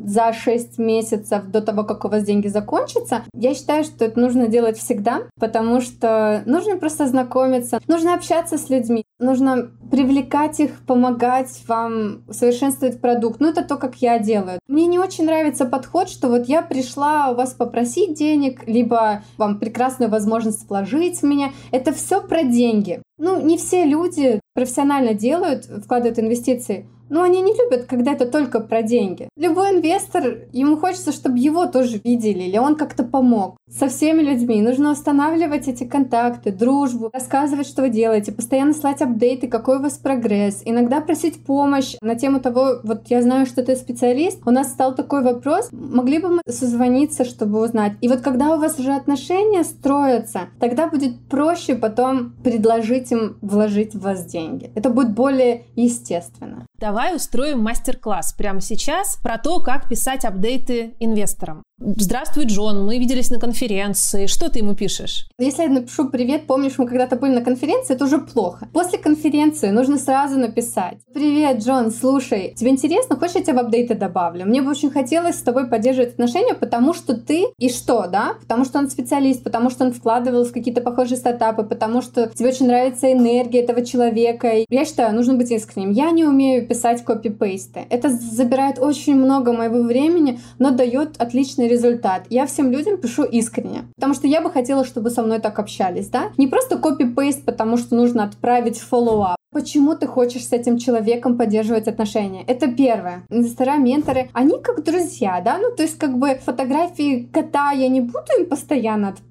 за 0.05 0.33
6 0.33 0.79
месяцев 0.79 1.45
до 1.45 1.61
того, 1.61 1.83
как 1.83 2.05
у 2.05 2.07
вас 2.07 2.23
деньги 2.23 2.47
закончатся, 2.47 3.23
я 3.33 3.53
считаю, 3.53 3.83
что 3.83 4.05
это 4.05 4.19
нужно 4.19 4.47
делать 4.47 4.77
всегда, 4.77 5.21
потому 5.39 5.81
что 5.81 6.41
нужно 6.45 6.77
просто 6.77 7.07
знакомиться, 7.07 7.79
нужно 7.87 8.15
общаться 8.15 8.57
с 8.57 8.69
людьми, 8.69 9.03
нужно 9.19 9.69
привлекать 9.91 10.59
их, 10.59 10.79
помогать 10.85 11.63
вам 11.67 12.23
совершенствовать 12.31 13.01
продукт. 13.01 13.39
Ну, 13.39 13.49
это 13.49 13.63
то, 13.63 13.75
как 13.77 13.95
я 13.97 14.19
делаю. 14.19 14.59
Мне 14.67 14.87
не 14.87 14.99
очень 14.99 15.25
нравится 15.25 15.65
подход, 15.65 16.09
что 16.09 16.29
вот 16.29 16.47
я 16.47 16.61
пришла 16.61 17.29
у 17.29 17.35
вас 17.35 17.53
попросить 17.53 18.17
денег, 18.17 18.67
либо 18.67 19.23
вам 19.37 19.59
прекрасную 19.59 20.09
возможность 20.09 20.67
вложить 20.69 21.21
в 21.21 21.23
меня. 21.23 21.51
Это 21.71 21.91
все 21.93 22.21
про 22.21 22.43
деньги. 22.43 23.01
Ну, 23.17 23.41
не 23.41 23.57
все 23.57 23.85
люди 23.85 24.39
профессионально 24.53 25.13
делают, 25.13 25.65
вкладывают 25.65 26.19
инвестиции 26.19 26.87
но 27.09 27.23
они 27.23 27.41
не 27.41 27.53
любят, 27.53 27.85
когда 27.85 28.13
это 28.13 28.25
только 28.25 28.59
про 28.59 28.81
деньги. 28.81 29.29
Любой 29.35 29.71
инвестор, 29.71 30.39
ему 30.53 30.77
хочется, 30.77 31.11
чтобы 31.11 31.39
его 31.39 31.65
тоже 31.65 31.99
видели, 32.03 32.43
или 32.43 32.57
он 32.57 32.75
как-то 32.75 33.03
помог. 33.03 33.57
Со 33.69 33.87
всеми 33.87 34.21
людьми 34.21 34.61
нужно 34.61 34.91
устанавливать 34.91 35.67
эти 35.67 35.83
контакты, 35.83 36.51
дружбу, 36.51 37.09
рассказывать, 37.13 37.67
что 37.67 37.83
вы 37.83 37.89
делаете, 37.89 38.31
постоянно 38.31 38.73
слать 38.73 39.01
апдейты, 39.01 39.47
какой 39.47 39.77
у 39.77 39.81
вас 39.81 39.97
прогресс, 39.97 40.61
иногда 40.65 41.01
просить 41.01 41.43
помощь 41.43 41.95
на 42.01 42.15
тему 42.15 42.39
того, 42.39 42.79
вот 42.83 43.07
я 43.07 43.21
знаю, 43.21 43.45
что 43.45 43.63
ты 43.63 43.75
специалист, 43.75 44.41
у 44.45 44.51
нас 44.51 44.69
стал 44.71 44.95
такой 44.95 45.23
вопрос, 45.23 45.69
могли 45.71 46.19
бы 46.19 46.29
мы 46.29 46.41
созвониться, 46.47 47.25
чтобы 47.25 47.61
узнать. 47.63 47.93
И 48.01 48.07
вот 48.07 48.21
когда 48.21 48.55
у 48.55 48.59
вас 48.59 48.79
уже 48.79 48.93
отношения 48.93 49.63
строятся, 49.63 50.49
тогда 50.59 50.87
будет 50.87 51.19
проще 51.29 51.75
потом 51.75 52.33
предложить 52.43 53.11
им 53.11 53.37
вложить 53.41 53.93
в 53.93 54.01
вас 54.01 54.25
деньги. 54.25 54.71
Это 54.75 54.89
будет 54.89 55.11
более 55.11 55.65
естественно. 55.75 56.65
Давай 56.79 56.98
устроим 57.15 57.59
мастер-класс 57.59 58.33
прямо 58.33 58.61
сейчас 58.61 59.15
про 59.15 59.37
то, 59.37 59.59
как 59.59 59.87
писать 59.89 60.25
апдейты 60.25 60.95
инвесторам. 60.99 61.63
Здравствуй, 61.81 62.43
Джон, 62.43 62.85
мы 62.85 62.97
виделись 62.97 63.29
на 63.29 63.39
конференции. 63.39 64.25
Что 64.25 64.49
ты 64.49 64.59
ему 64.59 64.75
пишешь? 64.75 65.29
Если 65.37 65.63
я 65.63 65.69
напишу 65.69 66.09
«Привет, 66.09 66.45
помнишь, 66.45 66.77
мы 66.77 66.85
когда-то 66.85 67.15
были 67.15 67.33
на 67.33 67.41
конференции», 67.41 67.93
это 67.93 68.03
уже 68.03 68.17
плохо. 68.17 68.67
После 68.73 68.99
конференции 68.99 69.69
нужно 69.69 69.97
сразу 69.97 70.37
написать 70.37 70.97
«Привет, 71.13 71.59
Джон, 71.59 71.91
слушай, 71.91 72.53
тебе 72.53 72.71
интересно? 72.71 73.15
Хочешь, 73.15 73.35
я 73.35 73.43
тебя 73.43 73.53
в 73.53 73.59
апдейты 73.59 73.95
добавлю? 73.95 74.45
Мне 74.45 74.61
бы 74.61 74.71
очень 74.71 74.91
хотелось 74.91 75.37
с 75.37 75.41
тобой 75.41 75.67
поддерживать 75.67 76.13
отношения, 76.13 76.53
потому 76.53 76.93
что 76.93 77.15
ты 77.15 77.45
и 77.57 77.69
что, 77.69 78.07
да? 78.07 78.33
Потому 78.41 78.65
что 78.65 78.79
он 78.79 78.89
специалист, 78.89 79.41
потому 79.41 79.69
что 79.69 79.85
он 79.85 79.93
вкладывал 79.93 80.43
в 80.43 80.51
какие-то 80.51 80.81
похожие 80.81 81.17
стартапы, 81.17 81.63
потому 81.63 82.01
что 82.01 82.27
тебе 82.27 82.49
очень 82.49 82.67
нравится 82.67 83.09
энергия 83.09 83.61
этого 83.61 83.85
человека. 83.85 84.51
Я 84.67 84.83
считаю, 84.83 85.15
нужно 85.15 85.35
быть 85.35 85.49
искренним. 85.49 85.91
Я 85.91 86.11
не 86.11 86.25
умею 86.25 86.67
писать 86.67 87.05
копипейсты. 87.05 87.85
Это 87.89 88.09
забирает 88.09 88.79
очень 88.79 89.15
много 89.15 89.53
моего 89.53 89.81
времени, 89.81 90.41
но 90.57 90.71
дает 90.71 91.15
отличный 91.21 91.68
результат. 91.69 92.25
Я 92.29 92.45
всем 92.45 92.71
людям 92.71 92.97
пишу 92.97 93.23
искренне, 93.23 93.85
потому 93.95 94.13
что 94.13 94.27
я 94.27 94.41
бы 94.41 94.51
хотела, 94.51 94.83
чтобы 94.83 95.09
со 95.09 95.21
мной 95.21 95.39
так 95.39 95.59
общались, 95.59 96.09
да? 96.09 96.31
Не 96.37 96.47
просто 96.47 96.77
копи-пейст, 96.77 97.45
потому 97.45 97.77
что 97.77 97.95
нужно 97.95 98.23
отправить 98.23 98.81
follow-up. 98.91 99.35
Почему 99.51 99.95
ты 99.95 100.05
хочешь 100.05 100.45
с 100.45 100.53
этим 100.53 100.77
человеком 100.77 101.35
поддерживать 101.35 101.87
отношения? 101.87 102.43
Это 102.45 102.67
первое. 102.67 103.23
Инвестора, 103.29 103.77
менторы, 103.77 104.29
они 104.33 104.59
как 104.61 104.83
друзья, 104.83 105.41
да? 105.43 105.57
Ну, 105.57 105.75
то 105.75 105.81
есть, 105.81 105.97
как 105.97 106.17
бы 106.19 106.35
фотографии 106.35 107.27
кота 107.33 107.71
я 107.71 107.87
не 107.87 108.01
буду 108.01 108.27
им 108.39 108.45
постоянно 108.45 109.07
отправлять, 109.09 109.28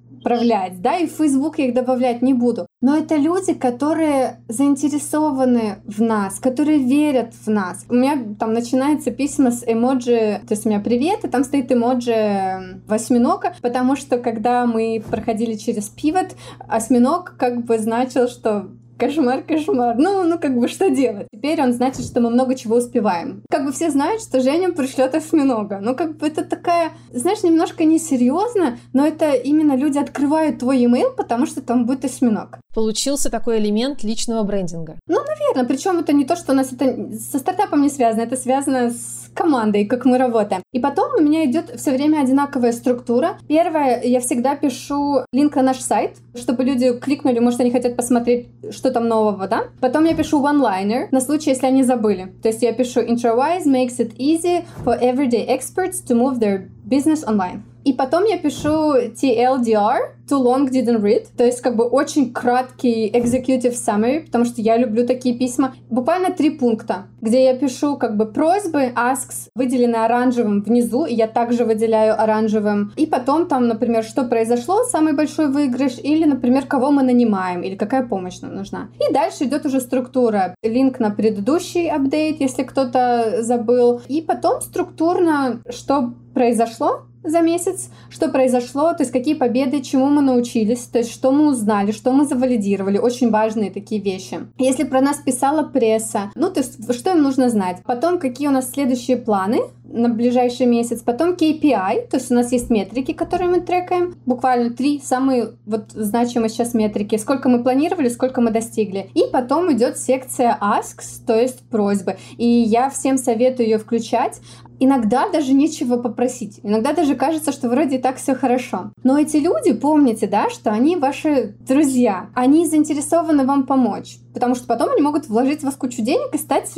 да, 0.80 0.96
и 0.96 1.06
в 1.06 1.12
Facebook 1.12 1.58
я 1.58 1.66
их 1.66 1.74
добавлять 1.74 2.22
не 2.22 2.34
буду. 2.34 2.66
Но 2.80 2.96
это 2.96 3.16
люди, 3.16 3.54
которые 3.54 4.40
заинтересованы 4.48 5.78
в 5.84 6.00
нас, 6.00 6.38
которые 6.38 6.78
верят 6.78 7.34
в 7.44 7.50
нас. 7.50 7.84
У 7.88 7.94
меня 7.94 8.18
там 8.38 8.52
начинается 8.52 9.10
письма 9.10 9.50
с 9.50 9.64
эмоджи, 9.66 10.40
то 10.46 10.54
есть 10.54 10.66
у 10.66 10.68
меня 10.68 10.80
привет, 10.80 11.24
и 11.24 11.28
там 11.28 11.44
стоит 11.44 11.72
эмоджи 11.72 12.80
восьминога, 12.86 13.54
потому 13.62 13.96
что 13.96 14.18
когда 14.18 14.66
мы 14.66 15.02
проходили 15.08 15.54
через 15.54 15.88
пивот, 15.88 16.36
осьминог 16.68 17.34
как 17.36 17.64
бы 17.64 17.78
значил, 17.78 18.28
что 18.28 18.68
кошмар, 18.98 19.42
кошмар. 19.42 19.96
Ну, 19.96 20.24
ну, 20.24 20.38
как 20.38 20.58
бы, 20.58 20.68
что 20.68 20.90
делать? 20.90 21.28
Теперь 21.32 21.62
он 21.62 21.72
значит, 21.72 22.04
что 22.04 22.20
мы 22.20 22.30
много 22.30 22.54
чего 22.54 22.76
успеваем. 22.76 23.42
Как 23.50 23.64
бы 23.64 23.72
все 23.72 23.90
знают, 23.90 24.20
что 24.22 24.40
Женя 24.40 24.72
пришлет 24.72 25.14
осьминога. 25.14 25.78
Ну, 25.80 25.94
как 25.94 26.16
бы 26.16 26.26
это 26.26 26.44
такая, 26.44 26.92
знаешь, 27.12 27.42
немножко 27.42 27.84
несерьезно, 27.84 28.78
но 28.92 29.06
это 29.06 29.32
именно 29.32 29.76
люди 29.76 29.98
открывают 29.98 30.58
твой 30.58 30.84
email, 30.84 31.14
потому 31.16 31.46
что 31.46 31.62
там 31.62 31.86
будет 31.86 32.04
осьминог. 32.04 32.58
Получился 32.74 33.30
такой 33.30 33.58
элемент 33.58 34.02
личного 34.02 34.42
брендинга. 34.42 34.96
Ну, 35.06 35.20
наверное. 35.24 35.68
Причем 35.68 35.98
это 35.98 36.12
не 36.12 36.24
то, 36.24 36.36
что 36.36 36.52
у 36.52 36.54
нас 36.54 36.72
это 36.72 37.12
со 37.18 37.38
стартапом 37.38 37.82
не 37.82 37.90
связано, 37.90 38.22
это 38.22 38.36
связано 38.36 38.90
с 38.90 39.27
командой, 39.34 39.84
как 39.84 40.04
мы 40.04 40.18
работаем. 40.18 40.62
И 40.72 40.80
потом 40.80 41.14
у 41.18 41.22
меня 41.22 41.44
идет 41.44 41.70
все 41.76 41.92
время 41.92 42.20
одинаковая 42.20 42.72
структура. 42.72 43.38
Первое, 43.48 44.02
я 44.02 44.20
всегда 44.20 44.56
пишу 44.56 45.24
линк 45.32 45.56
на 45.56 45.62
наш 45.62 45.78
сайт, 45.80 46.16
чтобы 46.34 46.64
люди 46.64 46.92
кликнули, 46.98 47.38
может, 47.38 47.60
они 47.60 47.70
хотят 47.70 47.96
посмотреть, 47.96 48.48
что 48.70 48.90
там 48.90 49.08
нового, 49.08 49.48
да? 49.48 49.64
Потом 49.80 50.04
я 50.04 50.14
пишу 50.14 50.42
one-liner 50.42 51.08
на 51.10 51.20
случай, 51.20 51.50
если 51.50 51.66
они 51.66 51.82
забыли. 51.82 52.32
То 52.42 52.48
есть 52.48 52.62
я 52.62 52.72
пишу 52.72 53.00
IntroWise 53.00 53.64
makes 53.64 53.98
it 53.98 54.16
easy 54.16 54.64
for 54.84 54.98
everyday 55.00 55.46
experts 55.46 56.00
to 56.06 56.14
move 56.14 56.38
their 56.38 56.68
Business 56.88 57.24
Online. 57.26 57.60
И 57.84 57.92
потом 57.94 58.24
я 58.24 58.36
пишу 58.36 58.96
TLDR, 58.96 59.98
Too 60.28 60.42
Long 60.42 60.68
Didn't 60.68 61.00
Read, 61.00 61.26
то 61.36 61.44
есть 61.44 61.62
как 61.62 61.74
бы 61.74 61.84
очень 61.84 62.32
краткий 62.34 63.08
executive 63.10 63.72
summary, 63.72 64.26
потому 64.26 64.44
что 64.44 64.60
я 64.60 64.76
люблю 64.76 65.06
такие 65.06 65.38
письма. 65.38 65.74
Буквально 65.88 66.30
три 66.30 66.50
пункта, 66.50 67.06
где 67.22 67.44
я 67.44 67.54
пишу 67.54 67.96
как 67.96 68.18
бы 68.18 68.26
просьбы, 68.26 68.92
asks, 68.94 69.48
выделены 69.54 69.96
оранжевым 69.96 70.62
внизу, 70.62 71.06
и 71.06 71.14
я 71.14 71.28
также 71.28 71.64
выделяю 71.64 72.20
оранжевым. 72.20 72.92
И 72.96 73.06
потом 73.06 73.46
там, 73.46 73.68
например, 73.68 74.04
что 74.04 74.24
произошло, 74.24 74.84
самый 74.84 75.14
большой 75.14 75.50
выигрыш, 75.50 75.98
или, 76.02 76.26
например, 76.26 76.66
кого 76.66 76.90
мы 76.90 77.02
нанимаем, 77.02 77.62
или 77.62 77.74
какая 77.76 78.06
помощь 78.06 78.40
нам 78.42 78.54
нужна. 78.54 78.88
И 79.00 79.12
дальше 79.14 79.44
идет 79.44 79.64
уже 79.64 79.80
структура. 79.80 80.54
Линк 80.62 81.00
на 81.00 81.10
предыдущий 81.10 81.88
апдейт, 81.88 82.40
если 82.40 82.64
кто-то 82.64 83.42
забыл. 83.42 84.02
И 84.08 84.20
потом 84.20 84.60
структурно, 84.60 85.62
что 85.70 86.12
произошло, 86.38 87.00
за 87.24 87.40
месяц, 87.40 87.90
что 88.10 88.28
произошло, 88.28 88.92
то 88.92 89.00
есть 89.00 89.10
какие 89.10 89.34
победы, 89.34 89.82
чему 89.82 90.06
мы 90.06 90.22
научились, 90.22 90.82
то 90.82 90.98
есть 90.98 91.12
что 91.12 91.32
мы 91.32 91.48
узнали, 91.48 91.90
что 91.90 92.12
мы 92.12 92.24
завалидировали, 92.24 92.96
очень 92.98 93.30
важные 93.30 93.72
такие 93.72 94.00
вещи. 94.00 94.38
Если 94.56 94.84
про 94.84 95.00
нас 95.00 95.16
писала 95.16 95.64
пресса, 95.64 96.30
ну 96.36 96.48
то 96.48 96.60
есть 96.60 96.94
что 96.94 97.10
им 97.10 97.22
нужно 97.22 97.48
знать. 97.48 97.78
Потом 97.84 98.20
какие 98.20 98.46
у 98.46 98.52
нас 98.52 98.70
следующие 98.70 99.16
планы 99.16 99.62
на 99.84 100.08
ближайший 100.10 100.66
месяц, 100.66 101.00
потом 101.00 101.32
KPI, 101.32 102.08
то 102.08 102.18
есть 102.18 102.30
у 102.30 102.34
нас 102.34 102.52
есть 102.52 102.70
метрики, 102.70 103.12
которые 103.12 103.50
мы 103.50 103.60
трекаем, 103.60 104.14
буквально 104.26 104.70
три 104.70 105.00
самые 105.00 105.52
вот 105.66 105.92
значимые 105.92 106.50
сейчас 106.50 106.74
метрики, 106.74 107.16
сколько 107.16 107.48
мы 107.48 107.62
планировали, 107.62 108.08
сколько 108.08 108.40
мы 108.40 108.50
достигли. 108.50 109.10
И 109.14 109.24
потом 109.32 109.72
идет 109.72 109.98
секция 109.98 110.58
asks, 110.60 111.24
то 111.26 111.34
есть 111.34 111.60
просьбы. 111.70 112.18
И 112.36 112.46
я 112.46 112.90
всем 112.90 113.16
советую 113.16 113.68
ее 113.68 113.78
включать, 113.78 114.40
иногда 114.80 115.28
даже 115.28 115.52
нечего 115.52 115.96
попросить. 115.96 116.60
Иногда 116.62 116.92
даже 116.92 117.14
кажется, 117.14 117.52
что 117.52 117.68
вроде 117.68 117.96
и 117.96 118.00
так 118.00 118.16
все 118.16 118.34
хорошо. 118.34 118.92
Но 119.02 119.18
эти 119.18 119.36
люди, 119.36 119.72
помните, 119.72 120.26
да, 120.26 120.50
что 120.50 120.70
они 120.70 120.96
ваши 120.96 121.56
друзья. 121.60 122.30
Они 122.34 122.66
заинтересованы 122.66 123.44
вам 123.44 123.66
помочь. 123.66 124.18
Потому 124.32 124.54
что 124.54 124.66
потом 124.66 124.90
они 124.90 125.02
могут 125.02 125.28
вложить 125.28 125.60
в 125.60 125.64
вас 125.64 125.74
кучу 125.74 126.02
денег 126.02 126.32
и 126.32 126.38
стать 126.38 126.70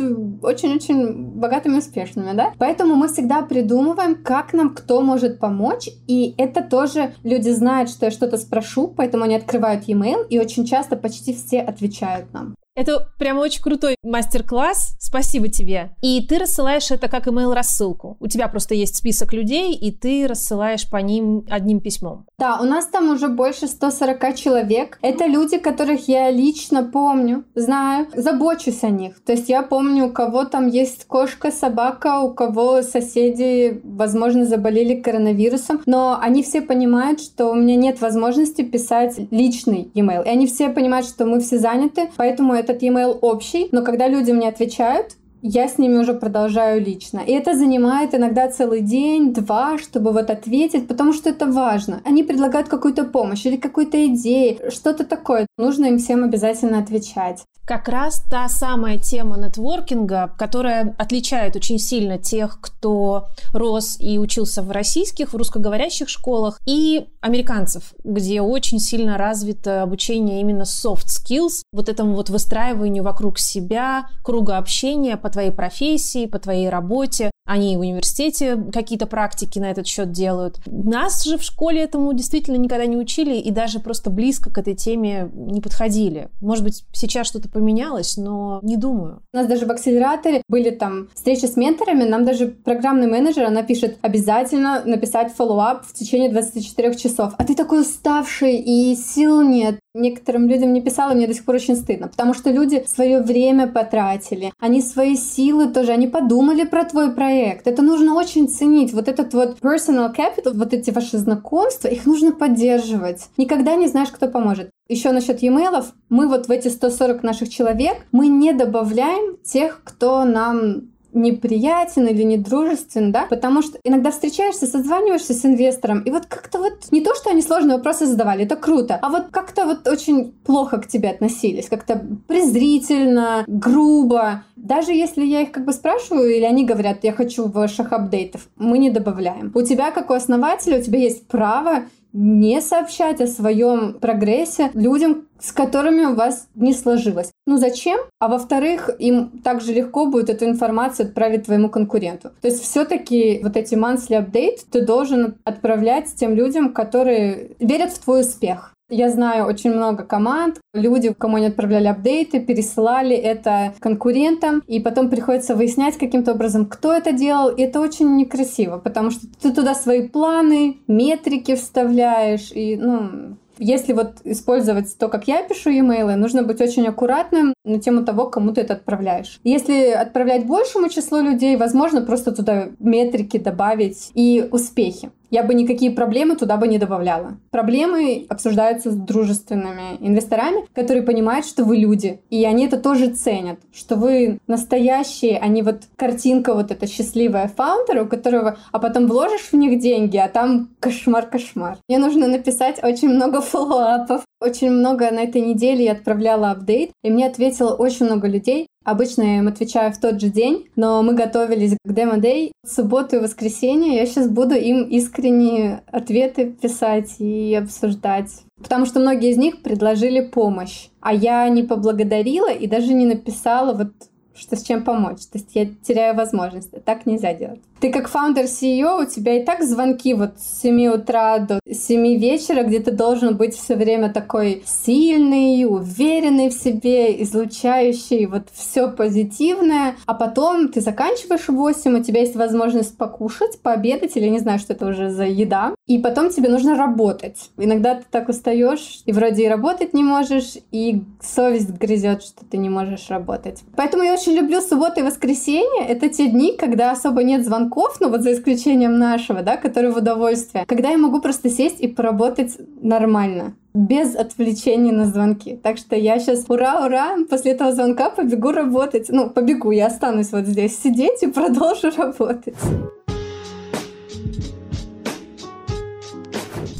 очень-очень 0.43 1.13
богатыми 1.35 1.75
и 1.75 1.79
успешными, 1.79 2.35
да? 2.35 2.53
Поэтому 2.59 2.95
мы 2.95 3.09
всегда 3.09 3.43
придумываем, 3.43 4.15
как 4.15 4.53
нам 4.53 4.71
кто 4.71 5.03
может 5.03 5.39
помочь. 5.39 5.89
И 6.07 6.35
это 6.39 6.63
тоже 6.63 7.13
люди 7.23 7.51
знают, 7.51 7.91
что 7.91 8.07
я 8.07 8.11
что-то 8.11 8.39
спрошу, 8.39 8.89
поэтому 8.89 9.25
они 9.25 9.35
открывают 9.35 9.85
e-mail, 9.89 10.27
и 10.29 10.39
очень 10.39 10.65
часто 10.65 10.97
почти 10.97 11.35
все 11.35 11.61
отвечают 11.61 12.33
нам. 12.33 12.55
Это 12.77 13.09
прямо 13.19 13.41
очень 13.41 13.63
крутой 13.63 13.97
мастер-класс. 14.05 14.97
Спасибо 14.99 15.49
тебе. 15.49 15.91
И 16.03 16.25
ты 16.27 16.39
рассылаешь 16.39 16.91
это 16.91 17.09
как 17.09 17.27
email 17.27 17.53
рассылку. 17.53 18.17
У 18.21 18.29
тебя 18.29 18.49
просто 18.49 18.75
есть 18.75 18.97
список 18.97 19.33
людей, 19.33 19.75
и 19.75 19.91
ты 19.91 20.27
рассылаешь 20.27 20.89
по 20.89 20.97
ним 20.99 21.45
одним 21.51 21.81
письмом. 21.81 22.27
Да, 22.39 22.59
у 22.61 22.65
нас 22.65 22.87
там 22.87 23.11
уже 23.11 23.29
больше 23.29 23.67
140 23.67 24.35
человек. 24.37 24.99
Это 25.03 25.27
люди, 25.27 25.59
которых 25.59 26.09
я 26.09 26.31
лично 26.31 26.85
помню, 26.85 27.45
знаю, 27.55 28.07
забочусь 28.15 28.83
о 28.85 28.89
них. 28.89 29.23
То 29.25 29.33
есть 29.33 29.49
я 29.49 29.63
помню, 29.63 30.07
у 30.07 30.13
кого 30.13 30.45
там 30.45 30.69
есть 30.69 31.05
кошка, 31.07 31.51
собака, 31.51 32.21
у 32.21 32.33
кого 32.33 32.83
соседи, 32.83 33.81
возможно, 33.85 34.47
заболели 34.47 34.95
коронавирусом. 35.01 35.83
Но 35.87 36.19
они 36.21 36.43
все 36.43 36.63
понимают, 36.63 37.21
что 37.21 37.51
у 37.51 37.55
меня 37.55 37.77
нет 37.77 38.01
возможности 38.01 38.63
писать 38.63 39.19
личный 39.31 39.91
email. 39.95 40.25
И 40.25 40.29
они 40.29 40.47
все 40.47 40.69
понимают, 40.71 41.07
что 41.07 41.27
мы 41.27 41.41
все 41.41 41.59
заняты, 41.59 42.11
поэтому 42.17 42.55
это 42.55 42.60
этот 42.61 42.83
e-mail 42.83 43.19
общий, 43.21 43.69
но 43.73 43.85
когда 43.85 44.09
люди 44.09 44.31
мне 44.31 44.49
отвечают, 44.49 45.17
я 45.43 45.69
с 45.69 45.79
ними 45.79 45.99
уже 45.99 46.15
продолжаю 46.15 46.85
лично. 46.85 47.21
И 47.21 47.33
это 47.33 47.57
занимает 47.57 48.15
иногда 48.15 48.49
целый 48.49 48.81
день, 48.81 49.33
два, 49.33 49.79
чтобы 49.79 50.13
вот 50.13 50.31
ответить, 50.31 50.89
потому 50.89 51.13
что 51.13 51.31
это 51.31 51.47
важно. 51.47 52.01
Они 52.05 52.23
предлагают 52.23 52.69
какую-то 52.69 53.05
помощь 53.05 53.47
или 53.47 53.57
какую-то 53.57 54.07
идею, 54.07 54.71
что-то 54.71 55.05
такое. 55.05 55.47
Нужно 55.59 55.87
им 55.87 55.99
всем 55.99 56.25
обязательно 56.25 56.79
отвечать. 56.79 57.45
Как 57.71 57.89
раз 57.89 58.23
та 58.29 58.49
самая 58.49 58.99
тема 58.99 59.39
нетворкинга, 59.39 60.35
которая 60.37 60.93
отличает 60.99 61.55
очень 61.55 61.79
сильно 61.79 62.19
тех, 62.19 62.59
кто 62.61 63.29
рос 63.53 63.97
и 64.01 64.19
учился 64.19 64.63
в 64.63 64.73
российских, 64.73 65.33
в 65.33 65.37
русскоговорящих 65.37 66.09
школах, 66.09 66.59
и 66.67 67.07
американцев, 67.21 67.95
где 68.03 68.41
очень 68.41 68.81
сильно 68.81 69.17
развито 69.17 69.83
обучение 69.83 70.41
именно 70.41 70.63
soft 70.63 71.07
skills, 71.07 71.63
вот 71.73 71.89
этому 71.89 72.17
вот 72.17 72.29
выстраиванию 72.29 73.05
вокруг 73.05 73.39
себя, 73.39 74.09
круга 74.25 74.57
общения, 74.57 75.17
твоей 75.31 75.51
профессии, 75.51 76.27
по 76.27 76.39
твоей 76.39 76.69
работе. 76.69 77.31
Они 77.47 77.77
в 77.77 77.81
университете 77.81 78.57
какие-то 78.73 79.07
практики 79.07 79.59
на 79.59 79.71
этот 79.71 79.87
счет 79.87 80.13
делают. 80.13 80.61
Нас 80.67 81.25
же 81.25 81.37
в 81.37 81.43
школе 81.43 81.83
этому 81.83 82.13
действительно 82.13 82.57
никогда 82.57 82.87
не 82.87 82.97
учили 82.97 83.37
и 83.37 83.51
даже 83.51 83.81
просто 83.81 84.11
близко 84.11 84.53
к 84.53 84.59
этой 84.59 84.75
теме 84.75 85.31
не 85.35 85.61
подходили. 85.61 86.29
Может 86.41 86.63
быть, 86.63 86.85
сейчас 86.93 87.27
что-то 87.27 87.49
поменялось, 87.49 88.17
но 88.17 88.61
не 88.63 88.77
думаю. 88.77 89.23
У 89.33 89.37
нас 89.37 89.47
даже 89.49 89.67
в 89.67 89.71
акселераторе 89.71 90.43
были 90.49 90.71
там 90.71 91.09
встречи 91.15 91.47
с 91.47 91.57
менторами, 91.57 92.05
нам 92.05 92.25
даже 92.25 92.47
программный 92.47 93.09
менеджер, 93.09 93.45
она 93.47 93.63
пишет 93.63 93.99
обязательно 94.03 94.83
написать 94.85 95.33
follow-up 95.33 95.85
в 95.87 95.93
течение 95.93 96.31
24 96.31 96.95
часов. 96.95 97.33
А 97.37 97.45
ты 97.45 97.55
такой 97.55 97.81
уставший 97.81 98.57
и 98.57 98.95
сил 98.95 99.41
нет. 99.43 99.81
Некоторым 99.93 100.47
людям 100.47 100.73
не 100.73 100.81
писала, 100.81 101.15
мне 101.15 101.27
до 101.27 101.35
сих 101.35 101.45
пор 101.45 101.57
очень 101.57 101.75
стыдно, 101.75 102.07
потому 102.07 102.33
что 102.33 102.51
люди 102.51 102.85
свое 102.87 103.21
время 103.21 103.67
потратили, 103.67 104.53
они 104.61 104.83
свои 104.83 105.17
силы 105.17 105.67
тоже, 105.67 105.91
они 105.91 106.07
подумали 106.07 106.65
про 106.65 106.85
твой 106.85 107.13
проект. 107.13 107.67
Это 107.67 107.83
нужно 107.83 108.15
очень 108.15 108.49
ценить. 108.49 108.93
Вот 108.93 109.09
этот 109.09 109.35
вот 109.35 109.59
personal 109.59 110.15
capital, 110.15 110.53
вот 110.55 110.73
эти 110.73 110.91
ваши 110.91 111.19
знакомства, 111.19 111.89
их 111.89 112.07
нужно 112.07 112.31
поддерживать. 112.31 113.31
Никогда 113.37 113.75
не 113.75 113.89
знаешь, 113.89 114.11
кто 114.11 114.29
поможет. 114.29 114.71
Еще 114.89 115.11
насчет 115.11 115.43
e-mail, 115.43 115.85
мы 116.09 116.29
вот 116.29 116.47
в 116.47 116.51
эти 116.53 116.69
140 116.69 117.25
наших 117.25 117.49
человек, 117.49 117.97
мы 118.13 118.29
не 118.29 118.53
добавляем 118.53 119.39
тех, 119.43 119.83
кто 119.83 120.25
нам 120.25 120.83
неприятен 121.13 122.07
или 122.07 122.23
недружествен, 122.23 123.13
да, 123.13 123.27
потому 123.29 123.63
что 123.63 123.79
иногда 123.85 124.11
встречаешься, 124.11 124.67
созваниваешься 124.67 125.35
с 125.35 125.45
инвестором, 125.45 126.01
и 126.01 126.11
вот 126.11 126.27
как-то 126.27 126.59
вот 126.59 126.91
не 126.91 127.01
то, 127.01 127.15
что 127.15 127.31
они 127.31 127.43
сложные 127.43 127.77
вопросы 127.77 128.07
задавали, 128.07 128.45
это 128.45 128.57
круто, 128.57 128.99
а 129.01 129.09
вот 129.11 129.29
как-то 129.31 129.67
вот 129.67 129.87
очень 129.89 130.33
плохо 130.45 130.79
к 130.79 130.87
тебе 130.87 131.11
относились, 131.11 131.69
как-то 131.69 132.05
презрительно, 132.27 133.45
грубо. 133.47 134.45
Даже 134.57 134.93
если 134.93 135.25
я 135.25 135.41
их 135.41 135.53
как 135.53 135.65
бы 135.65 135.73
спрашиваю, 135.73 136.37
или 136.37 136.45
они 136.45 136.65
говорят, 136.65 137.05
я 137.05 137.13
хочу 137.13 137.49
ваших 137.49 137.93
апдейтов, 137.93 138.49
мы 138.57 138.79
не 138.79 138.91
добавляем. 138.91 139.51
У 139.55 139.63
тебя, 139.63 139.91
как 139.91 140.11
у 140.11 140.15
основателя, 140.15 140.79
у 140.79 140.83
тебя 140.83 140.99
есть 140.99 141.27
право 141.27 141.85
не 142.13 142.61
сообщать 142.61 143.21
о 143.21 143.27
своем 143.27 143.95
прогрессе 143.95 144.71
людям, 144.75 145.29
с 145.39 145.53
которыми 145.53 146.05
у 146.05 146.15
вас 146.15 146.49
не 146.55 146.73
сложилось. 146.73 147.31
Ну 147.47 147.57
зачем? 147.57 147.99
А 148.19 148.29
во-вторых, 148.29 148.91
им 148.99 149.41
также 149.43 149.73
легко 149.73 150.07
будет 150.07 150.29
эту 150.29 150.45
информацию 150.45 151.07
отправить 151.07 151.47
твоему 151.47 151.69
конкуренту. 151.69 152.31
То 152.41 152.49
есть 152.49 152.63
все-таки 152.63 153.41
вот 153.43 153.57
эти 153.57 153.75
monthly 153.75 154.25
update 154.25 154.59
ты 154.71 154.85
должен 154.85 155.37
отправлять 155.45 156.15
тем 156.15 156.35
людям, 156.35 156.73
которые 156.73 157.53
верят 157.59 157.93
в 157.93 157.99
твой 157.99 158.21
успех. 158.21 158.75
Я 158.91 159.09
знаю 159.09 159.47
очень 159.47 159.73
много 159.73 160.05
команд, 160.05 160.61
люди, 160.75 161.15
кому 161.17 161.37
они 161.37 161.47
отправляли 161.47 161.87
апдейты, 161.87 162.41
пересылали 162.41 163.15
это 163.17 163.73
конкурентам, 163.79 164.63
и 164.67 164.81
потом 164.81 165.09
приходится 165.09 165.55
выяснять 165.55 165.97
каким-то 165.97 166.33
образом, 166.33 166.67
кто 166.67 166.93
это 166.93 167.13
делал, 167.13 167.51
и 167.51 167.63
это 167.63 167.81
очень 167.81 168.17
некрасиво, 168.17 168.79
потому 168.79 169.11
что 169.11 169.27
ты 169.41 169.53
туда 169.53 169.75
свои 169.75 170.09
планы, 170.09 170.79
метрики 170.89 171.55
вставляешь, 171.55 172.51
и, 172.53 172.77
ну, 172.77 173.37
если 173.59 173.93
вот 173.93 174.17
использовать 174.25 174.97
то, 174.99 175.09
как 175.09 175.29
я 175.29 175.43
пишу 175.43 175.71
e-mail, 175.71 176.17
нужно 176.17 176.43
быть 176.43 176.61
очень 176.61 176.87
аккуратным 176.87 177.55
на 177.65 177.79
тему 177.79 178.05
того, 178.05 178.27
кому 178.27 178.53
ты 178.53 178.63
это 178.63 178.73
отправляешь. 178.75 179.39
Если 179.45 179.91
отправлять 179.91 180.47
большему 180.47 180.89
числу 180.89 181.21
людей, 181.21 181.57
возможно, 181.57 182.01
просто 182.01 182.33
туда 182.33 182.71
метрики 182.79 183.39
добавить 183.39 184.11
и 184.15 184.49
успехи 184.51 185.11
я 185.31 185.43
бы 185.43 185.55
никакие 185.55 185.91
проблемы 185.91 186.37
туда 186.37 186.57
бы 186.57 186.69
не 186.69 186.79
добавляла. 186.79 187.39
Проблемы 187.51 188.27
обсуждаются 188.29 188.91
с 188.91 188.95
дружественными 188.95 189.97
инвесторами, 190.01 190.65
которые 190.75 191.03
понимают, 191.03 191.47
что 191.47 191.65
вы 191.65 191.77
люди, 191.77 192.21
и 192.31 192.45
они 192.45 192.67
это 192.67 192.79
тоже 192.79 193.09
ценят, 193.09 193.59
что 193.73 193.97
вы 193.97 194.39
настоящие, 194.47 195.39
а 195.39 195.47
не 195.49 195.63
вот 195.63 195.83
картинка 195.97 196.55
вот 196.55 196.71
эта 196.71 196.87
счастливая 196.87 197.49
фаундера, 197.49 198.05
у 198.05 198.09
которого, 198.09 198.59
а 198.73 198.79
потом 198.79 199.07
вложишь 199.07 199.51
в 199.53 199.55
них 199.55 199.81
деньги, 199.81 200.17
а 200.17 200.29
там 200.29 200.71
кошмар-кошмар. 200.81 201.79
Мне 201.89 201.99
нужно 201.99 202.27
написать 202.27 202.83
очень 202.83 203.09
много 203.09 203.41
фоллоуапов. 203.41 204.23
Очень 204.43 204.71
много 204.71 205.11
на 205.11 205.21
этой 205.21 205.43
неделе 205.43 205.85
я 205.85 205.93
отправляла 205.93 206.53
апдейт, 206.53 206.93
и 207.03 207.11
мне 207.11 207.27
ответило 207.27 207.75
очень 207.75 208.07
много 208.07 208.27
людей, 208.27 208.67
Обычно 208.85 209.23
я 209.23 209.39
им 209.39 209.49
отвечаю 209.49 209.93
в 209.93 209.99
тот 209.99 210.21
же 210.21 210.29
день, 210.29 210.69
но 210.75 211.03
мы 211.03 211.15
готовились 211.15 211.77
к 211.85 211.93
демо-дэй. 211.93 212.53
В 212.65 212.69
субботу 212.69 213.17
и 213.17 213.21
воскресенье 213.21 213.97
я 213.97 214.07
сейчас 214.07 214.29
буду 214.29 214.55
им 214.55 214.85
искренние 214.85 215.83
ответы 215.87 216.51
писать 216.51 217.17
и 217.19 217.55
обсуждать. 217.55 218.31
Потому 218.63 218.87
что 218.87 219.01
многие 219.01 219.31
из 219.31 219.37
них 219.37 219.63
предложили 219.63 220.21
помощь, 220.21 220.89
а 221.01 221.13
я 221.13 221.49
не 221.49 221.63
поблагодарила 221.63 222.51
и 222.51 222.67
даже 222.67 222.95
не 222.95 223.07
написала 223.07 223.75
вот 223.75 223.93
что 224.35 224.57
с 224.57 224.63
чем 224.63 224.85
помочь. 224.85 225.27
То 225.31 225.39
есть 225.39 225.55
я 225.55 225.67
теряю 225.67 226.17
возможность. 226.17 226.73
Так 226.85 227.05
нельзя 227.05 227.35
делать. 227.35 227.61
Ты 227.81 227.91
как 227.91 228.09
фаундер 228.09 228.45
CEO, 228.45 229.03
у 229.03 229.07
тебя 229.07 229.41
и 229.41 229.45
так 229.45 229.63
звонки 229.63 230.13
вот 230.13 230.33
с 230.39 230.61
7 230.61 230.87
утра 230.89 231.39
до 231.39 231.61
7 231.67 232.19
вечера, 232.19 232.63
где 232.63 232.79
ты 232.79 232.91
должен 232.91 233.39
быть 233.39 233.57
все 233.57 233.75
время 233.75 234.13
такой 234.13 234.63
сильный, 234.67 235.65
уверенный 235.65 236.51
в 236.51 236.53
себе, 236.53 237.23
излучающий 237.23 238.27
вот 238.27 238.49
все 238.53 238.91
позитивное, 238.91 239.97
а 240.05 240.13
потом 240.13 240.69
ты 240.69 240.83
заканчиваешь 240.83 241.49
в 241.49 241.55
8, 241.55 241.99
у 241.99 242.03
тебя 242.03 242.21
есть 242.21 242.37
возможность 242.37 242.99
покушать, 242.99 243.59
пообедать, 243.63 244.15
или 244.15 244.29
не 244.29 244.41
знаю, 244.41 244.59
что 244.59 244.75
это 244.75 244.87
уже 244.87 245.09
за 245.09 245.25
еда, 245.25 245.75
и 245.87 245.99
потом 245.99 246.29
тебе 246.29 246.51
нужно 246.51 246.77
работать. 246.77 247.51
Иногда 247.57 247.95
ты 247.95 248.05
так 248.11 248.29
устаешь, 248.29 249.01
и 249.07 249.13
вроде 249.13 249.45
и 249.45 249.49
работать 249.49 249.95
не 249.95 250.05
можешь, 250.05 250.59
и 250.71 251.03
совесть 251.23 251.71
грызет, 251.71 252.23
что 252.23 252.45
ты 252.45 252.59
не 252.59 252.69
можешь 252.69 253.09
работать. 253.09 253.63
Поэтому 253.75 254.03
я 254.03 254.13
очень 254.13 254.33
люблю 254.33 254.61
субботу 254.61 255.01
и 255.01 255.03
воскресенье. 255.03 255.87
Это 255.89 256.11
те 256.11 256.27
дни, 256.27 256.55
когда 256.59 256.91
особо 256.91 257.23
нет 257.23 257.43
звонков, 257.43 257.70
звонков, 257.71 258.01
ну 258.01 258.11
вот 258.11 258.23
за 258.23 258.33
исключением 258.33 258.99
нашего, 258.99 259.43
да, 259.43 259.57
который 259.57 259.91
в 259.91 259.97
удовольствие, 259.97 260.65
когда 260.67 260.91
я 260.91 260.99
могу 260.99 261.21
просто 261.21 261.49
сесть 261.49 261.81
и 261.81 261.89
поработать 261.89 262.59
нормально 262.83 263.55
без 263.73 264.17
отвлечений 264.17 264.91
на 264.91 265.07
звонки. 265.07 265.59
Так 265.63 265.77
что 265.77 265.95
я 265.95 266.19
сейчас, 266.19 266.45
ура, 266.49 266.85
ура, 266.85 267.17
после 267.29 267.53
этого 267.53 267.73
звонка 267.73 268.11
побегу 268.11 268.51
работать. 268.51 269.07
Ну, 269.11 269.31
побегу, 269.31 269.71
я 269.71 269.87
останусь 269.87 270.33
вот 270.33 270.47
здесь 270.47 270.77
сидеть 270.83 271.23
и 271.23 271.29
продолжу 271.29 271.91
работать. 271.97 272.55